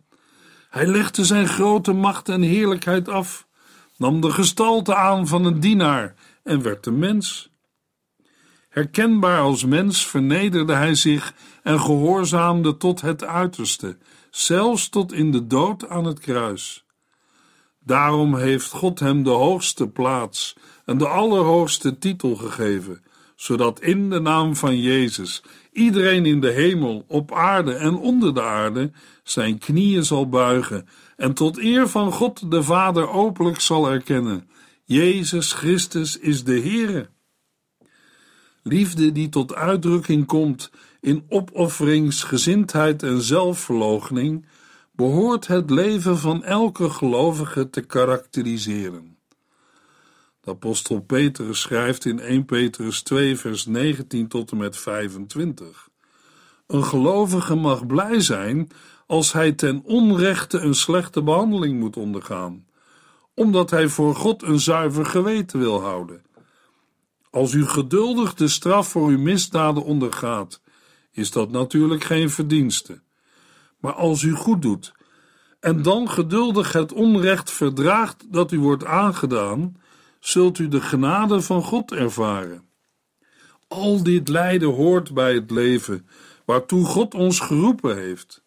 hij 0.69 0.87
legde 0.87 1.25
zijn 1.25 1.47
grote 1.47 1.93
macht 1.93 2.29
en 2.29 2.41
heerlijkheid 2.41 3.09
af, 3.09 3.47
nam 3.97 4.21
de 4.21 4.31
gestalte 4.31 4.95
aan 4.95 5.27
van 5.27 5.45
een 5.45 5.59
dienaar 5.59 6.15
en 6.43 6.61
werd 6.61 6.85
een 6.85 6.99
mens. 6.99 7.55
Herkenbaar 8.77 9.39
als 9.39 9.65
mens 9.65 10.05
vernederde 10.05 10.73
hij 10.73 10.95
zich 10.95 11.33
en 11.63 11.79
gehoorzaamde 11.79 12.77
tot 12.77 13.01
het 13.01 13.23
uiterste, 13.23 13.97
zelfs 14.29 14.89
tot 14.89 15.13
in 15.13 15.31
de 15.31 15.47
dood 15.47 15.89
aan 15.89 16.05
het 16.05 16.19
kruis. 16.19 16.85
Daarom 17.79 18.35
heeft 18.35 18.71
God 18.71 18.99
hem 18.99 19.23
de 19.23 19.29
hoogste 19.29 19.87
plaats 19.87 20.55
en 20.85 20.97
de 20.97 21.07
allerhoogste 21.07 21.97
titel 21.97 22.35
gegeven, 22.35 23.03
zodat 23.35 23.81
in 23.81 24.09
de 24.09 24.19
naam 24.19 24.55
van 24.55 24.79
Jezus 24.79 25.43
iedereen 25.71 26.25
in 26.25 26.41
de 26.41 26.51
hemel, 26.51 27.05
op 27.07 27.33
aarde 27.33 27.73
en 27.73 27.95
onder 27.95 28.33
de 28.33 28.43
aarde 28.43 28.91
zijn 29.23 29.57
knieën 29.57 30.05
zal 30.05 30.29
buigen 30.29 30.87
en 31.15 31.33
tot 31.33 31.57
eer 31.57 31.87
van 31.87 32.11
God 32.11 32.51
de 32.51 32.63
Vader 32.63 33.09
openlijk 33.09 33.59
zal 33.59 33.89
erkennen: 33.89 34.49
Jezus 34.83 35.53
Christus 35.53 36.17
is 36.17 36.43
de 36.43 36.59
Heere. 36.59 37.15
Liefde 38.67 39.11
die 39.11 39.29
tot 39.29 39.55
uitdrukking 39.55 40.25
komt 40.25 40.71
in 41.01 41.25
opofferingsgezindheid 41.29 43.03
en 43.03 43.21
zelfverloochening, 43.21 44.45
behoort 44.91 45.47
het 45.47 45.69
leven 45.69 46.17
van 46.17 46.43
elke 46.43 46.89
gelovige 46.89 47.69
te 47.69 47.81
karakteriseren. 47.81 49.17
De 50.41 50.51
apostel 50.51 50.99
Petrus 50.99 51.61
schrijft 51.61 52.05
in 52.05 52.19
1 52.19 52.45
Petrus 52.45 53.01
2, 53.01 53.37
vers 53.37 53.65
19 53.65 54.27
tot 54.27 54.51
en 54.51 54.57
met 54.57 54.77
25. 54.77 55.89
Een 56.67 56.83
gelovige 56.83 57.55
mag 57.55 57.85
blij 57.85 58.19
zijn 58.19 58.69
als 59.05 59.33
hij 59.33 59.51
ten 59.51 59.81
onrechte 59.83 60.57
een 60.57 60.75
slechte 60.75 61.23
behandeling 61.23 61.79
moet 61.79 61.97
ondergaan, 61.97 62.65
omdat 63.33 63.69
hij 63.69 63.87
voor 63.87 64.15
God 64.15 64.43
een 64.43 64.59
zuiver 64.59 65.05
geweten 65.05 65.59
wil 65.59 65.81
houden. 65.81 66.25
Als 67.37 67.53
u 67.53 67.65
geduldig 67.65 68.33
de 68.33 68.47
straf 68.47 68.87
voor 68.87 69.07
uw 69.07 69.17
misdaden 69.17 69.83
ondergaat, 69.83 70.61
is 71.11 71.31
dat 71.31 71.51
natuurlijk 71.51 72.03
geen 72.03 72.29
verdienste. 72.29 73.01
Maar 73.79 73.93
als 73.93 74.21
u 74.21 74.33
goed 74.33 74.61
doet 74.61 74.93
en 75.59 75.81
dan 75.81 76.09
geduldig 76.09 76.73
het 76.73 76.93
onrecht 76.93 77.51
verdraagt 77.51 78.33
dat 78.33 78.51
u 78.51 78.59
wordt 78.59 78.85
aangedaan, 78.85 79.81
zult 80.19 80.59
u 80.59 80.67
de 80.67 80.81
genade 80.81 81.41
van 81.41 81.63
God 81.63 81.91
ervaren. 81.91 82.63
Al 83.67 84.03
dit 84.03 84.27
lijden 84.27 84.73
hoort 84.73 85.13
bij 85.13 85.33
het 85.33 85.51
leven 85.51 86.07
waartoe 86.45 86.85
God 86.85 87.13
ons 87.13 87.39
geroepen 87.39 87.97
heeft. 87.97 88.43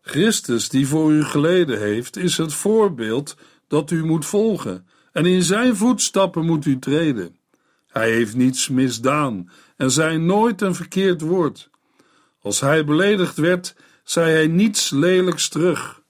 Christus, 0.00 0.68
die 0.68 0.88
voor 0.88 1.12
u 1.12 1.24
geleden 1.24 1.78
heeft, 1.78 2.16
is 2.16 2.36
het 2.36 2.54
voorbeeld 2.54 3.36
dat 3.68 3.90
u 3.90 4.04
moet 4.04 4.26
volgen, 4.26 4.86
en 5.12 5.26
in 5.26 5.42
zijn 5.42 5.76
voetstappen 5.76 6.44
moet 6.44 6.64
u 6.64 6.78
treden. 6.78 7.42
Hij 7.94 8.10
heeft 8.10 8.36
niets 8.36 8.68
misdaan 8.68 9.50
en 9.76 9.90
zei 9.90 10.18
nooit 10.18 10.60
een 10.60 10.74
verkeerd 10.74 11.20
woord. 11.20 11.70
Als 12.42 12.60
hij 12.60 12.84
beledigd 12.84 13.36
werd, 13.36 13.76
zei 14.04 14.32
hij 14.32 14.46
niets 14.46 14.90
lelijks 14.90 15.48
terug. 15.48 16.02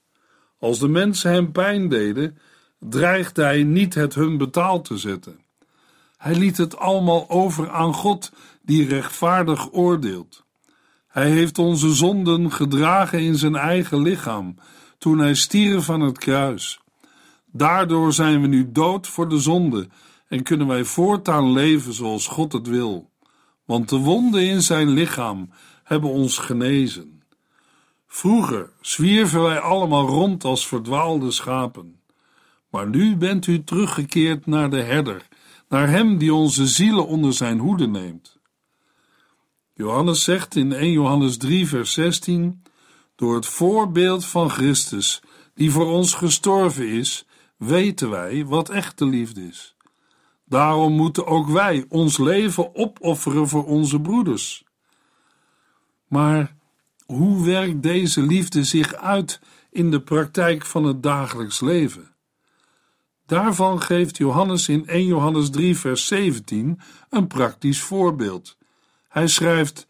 Als 0.59 0.79
de 0.79 0.88
mensen 0.88 1.31
hem 1.31 1.53
pijn 1.53 1.88
deden, 1.88 2.38
dreigde 2.79 3.42
hij 3.42 3.62
niet 3.62 3.94
het 3.94 4.14
hun 4.14 4.38
betaald 4.38 4.85
te 4.85 4.97
zetten. 4.97 5.40
Hij 6.16 6.35
liet 6.35 6.57
het 6.57 6.77
allemaal 6.77 7.31
over 7.31 7.70
aan 7.70 7.94
God, 7.94 8.33
die 8.62 8.88
rechtvaardig 8.88 9.73
oordeelt. 9.73 10.44
Hij 11.09 11.31
heeft 11.31 11.59
onze 11.59 11.92
zonden 11.92 12.53
gedragen 12.53 13.20
in 13.20 13.37
zijn 13.37 13.57
eigen 13.57 14.03
lichaam 14.03 14.55
toen 14.99 15.18
hij 15.18 15.35
stierf 15.35 15.85
van 15.85 16.01
het 16.01 16.18
kruis. 16.18 16.81
Daardoor 17.53 18.12
zijn 18.12 18.40
we 18.40 18.47
nu 18.47 18.73
dood 18.73 19.07
voor 19.07 19.29
de 19.29 19.38
zonde 19.38 19.88
en 20.35 20.42
kunnen 20.42 20.66
wij 20.66 20.85
voortaan 20.85 21.53
leven 21.53 21.92
zoals 21.92 22.27
God 22.27 22.53
het 22.53 22.66
wil, 22.66 23.11
want 23.64 23.88
de 23.88 23.97
wonden 23.97 24.47
in 24.47 24.62
zijn 24.62 24.88
lichaam 24.88 25.51
hebben 25.85 26.11
ons 26.11 26.38
genezen. 26.38 27.23
Vroeger 28.07 28.70
zwierven 28.81 29.42
wij 29.42 29.59
allemaal 29.59 30.07
rond 30.07 30.44
als 30.44 30.66
verdwaalde 30.66 31.31
schapen. 31.31 32.01
Maar 32.70 32.88
nu 32.88 33.16
bent 33.16 33.47
u 33.47 33.64
teruggekeerd 33.64 34.47
naar 34.47 34.70
de 34.70 34.83
herder, 34.83 35.29
naar 35.68 35.88
hem 35.88 36.18
die 36.18 36.35
onze 36.35 36.66
zielen 36.66 37.07
onder 37.07 37.33
zijn 37.33 37.59
hoede 37.59 37.87
neemt. 37.87 38.38
Johannes 39.75 40.25
zegt 40.25 40.57
in 40.57 40.73
1 40.73 40.92
Johannes 40.92 41.37
3, 41.37 41.68
vers 41.68 41.92
16: 41.92 42.62
Door 43.14 43.35
het 43.35 43.47
voorbeeld 43.47 44.25
van 44.25 44.51
Christus, 44.51 45.23
die 45.55 45.70
voor 45.70 45.87
ons 45.87 46.14
gestorven 46.14 46.88
is, 46.88 47.27
weten 47.57 48.11
wij 48.11 48.47
wat 48.47 48.68
echte 48.68 49.07
liefde 49.07 49.47
is. 49.47 49.73
Daarom 50.44 50.92
moeten 50.92 51.26
ook 51.26 51.48
wij 51.48 51.85
ons 51.88 52.18
leven 52.18 52.74
opofferen 52.74 53.48
voor 53.48 53.64
onze 53.64 54.00
broeders. 54.00 54.64
Maar 56.09 56.57
hoe 57.07 57.44
werkt 57.44 57.83
deze 57.83 58.22
liefde 58.22 58.64
zich 58.64 58.94
uit 58.94 59.40
in 59.70 59.90
de 59.90 60.00
praktijk 60.00 60.64
van 60.64 60.85
het 60.85 61.02
dagelijks 61.02 61.61
leven? 61.61 62.14
Daarvan 63.26 63.80
geeft 63.83 64.16
Johannes 64.16 64.68
in 64.68 64.87
1 64.87 65.07
Johannes 65.07 65.50
3, 65.50 65.78
vers 65.78 66.07
17 66.07 66.80
een 67.11 67.26
praktisch 67.26 67.80
voorbeeld. 67.80 68.57
Hij 69.09 69.26
schrijft: 69.26 69.87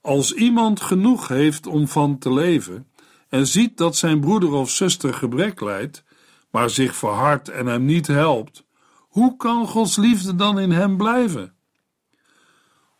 Als 0.00 0.32
iemand 0.32 0.80
genoeg 0.80 1.28
heeft 1.28 1.66
om 1.66 1.88
van 1.88 2.18
te 2.18 2.32
leven 2.32 2.88
en 3.28 3.46
ziet 3.46 3.76
dat 3.76 3.96
zijn 3.96 4.20
broeder 4.20 4.52
of 4.52 4.70
zuster 4.70 5.14
gebrek 5.14 5.60
lijdt, 5.60 6.04
maar 6.50 6.70
zich 6.70 6.96
verhardt 6.96 7.48
en 7.48 7.66
hem 7.66 7.84
niet 7.84 8.06
helpt, 8.06 8.64
hoe 9.10 9.36
kan 9.36 9.66
Gods 9.66 9.96
liefde 9.96 10.34
dan 10.34 10.58
in 10.58 10.70
hem 10.70 10.96
blijven? 10.96 11.54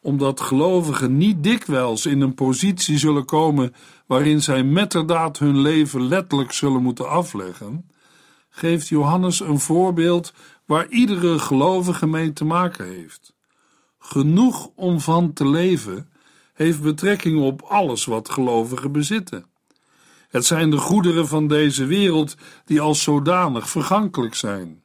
Omdat 0.01 0.41
gelovigen 0.41 1.17
niet 1.17 1.43
dikwijls 1.43 2.07
in 2.07 2.21
een 2.21 2.35
positie 2.35 2.99
zullen 2.99 3.25
komen 3.25 3.75
waarin 4.07 4.43
zij 4.43 4.63
metterdaad 4.63 5.39
hun 5.39 5.59
leven 5.61 6.09
letterlijk 6.09 6.53
zullen 6.53 6.83
moeten 6.83 7.09
afleggen, 7.09 7.91
geeft 8.49 8.89
Johannes 8.89 9.41
een 9.41 9.61
voorbeeld 9.61 10.33
waar 10.65 10.89
iedere 10.89 11.39
gelovige 11.39 12.07
mee 12.07 12.33
te 12.33 12.45
maken 12.45 12.87
heeft. 12.87 13.35
Genoeg 13.99 14.71
om 14.75 15.01
van 15.01 15.33
te 15.33 15.49
leven 15.49 16.11
heeft 16.53 16.83
betrekking 16.83 17.41
op 17.41 17.63
alles 17.63 18.05
wat 18.05 18.31
gelovigen 18.31 18.93
bezitten. 18.93 19.47
Het 20.29 20.45
zijn 20.45 20.71
de 20.71 20.79
goederen 20.79 21.29
van 21.29 21.49
deze 21.49 21.85
wereld 21.85 22.37
die 22.65 22.81
als 22.81 23.03
zodanig 23.03 23.69
vergankelijk 23.69 24.35
zijn. 24.35 24.83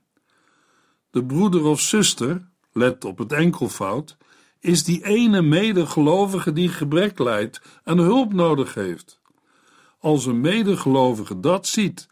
De 1.15 1.25
broeder 1.25 1.63
of 1.63 1.81
zuster, 1.81 2.47
let 2.71 3.05
op 3.05 3.17
het 3.17 3.31
enkelvoud, 3.31 4.17
is 4.59 4.83
die 4.83 5.05
ene 5.05 5.41
medegelovige 5.41 6.53
die 6.53 6.69
gebrek 6.69 7.19
lijdt 7.19 7.61
en 7.83 7.97
hulp 7.97 8.33
nodig 8.33 8.73
heeft. 8.73 9.21
Als 9.99 10.25
een 10.25 10.41
medegelovige 10.41 11.39
dat 11.39 11.67
ziet, 11.67 12.07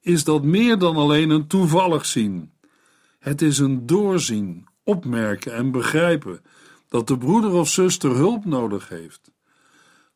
is 0.00 0.24
dat 0.24 0.42
meer 0.42 0.78
dan 0.78 0.96
alleen 0.96 1.30
een 1.30 1.46
toevallig 1.46 2.06
zien. 2.06 2.52
Het 3.18 3.42
is 3.42 3.58
een 3.58 3.86
doorzien, 3.86 4.66
opmerken 4.84 5.54
en 5.54 5.70
begrijpen 5.70 6.40
dat 6.88 7.06
de 7.06 7.18
broeder 7.18 7.52
of 7.52 7.68
zuster 7.68 8.10
hulp 8.10 8.44
nodig 8.44 8.88
heeft. 8.88 9.30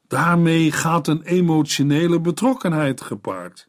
Daarmee 0.09 0.73
gaat 0.73 1.09
een 1.09 1.23
emotionele 1.23 2.21
betrokkenheid 2.21 3.01
gepaard. 3.01 3.69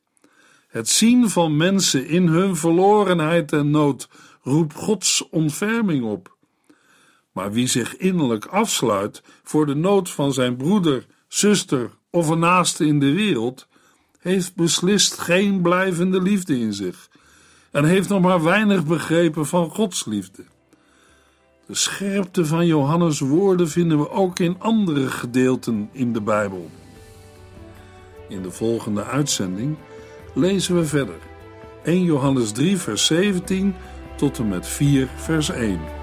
Het 0.67 0.89
zien 0.89 1.29
van 1.29 1.57
mensen 1.57 2.07
in 2.07 2.27
hun 2.27 2.55
verlorenheid 2.55 3.51
en 3.51 3.69
nood 3.69 4.09
roept 4.43 4.73
Gods 4.73 5.29
ontferming 5.29 6.03
op. 6.03 6.35
Maar 7.31 7.51
wie 7.51 7.67
zich 7.67 7.97
innerlijk 7.97 8.45
afsluit 8.45 9.23
voor 9.43 9.65
de 9.65 9.75
nood 9.75 10.09
van 10.09 10.33
zijn 10.33 10.55
broeder, 10.55 11.05
zuster 11.27 11.91
of 12.09 12.27
een 12.27 12.39
naaste 12.39 12.85
in 12.85 12.99
de 12.99 13.13
wereld, 13.13 13.67
heeft 14.19 14.55
beslist 14.55 15.19
geen 15.19 15.61
blijvende 15.61 16.21
liefde 16.21 16.59
in 16.59 16.73
zich 16.73 17.09
en 17.71 17.85
heeft 17.85 18.09
nog 18.09 18.21
maar 18.21 18.43
weinig 18.43 18.85
begrepen 18.85 19.45
van 19.45 19.69
Gods 19.69 20.05
liefde. 20.05 20.43
De 21.65 21.75
scherpte 21.75 22.45
van 22.45 22.65
Johannes' 22.65 23.19
woorden 23.19 23.69
vinden 23.69 23.99
we 23.99 24.09
ook 24.09 24.39
in 24.39 24.55
andere 24.59 25.07
gedeelten 25.07 25.89
in 25.91 26.13
de 26.13 26.21
Bijbel. 26.21 26.69
In 28.29 28.41
de 28.41 28.51
volgende 28.51 29.03
uitzending 29.03 29.77
lezen 30.33 30.75
we 30.75 30.85
verder 30.85 31.15
1 31.83 32.03
Johannes 32.03 32.51
3, 32.51 32.77
vers 32.77 33.05
17 33.05 33.75
tot 34.15 34.39
en 34.39 34.47
met 34.47 34.67
4, 34.67 35.07
vers 35.15 35.49
1. 35.49 36.02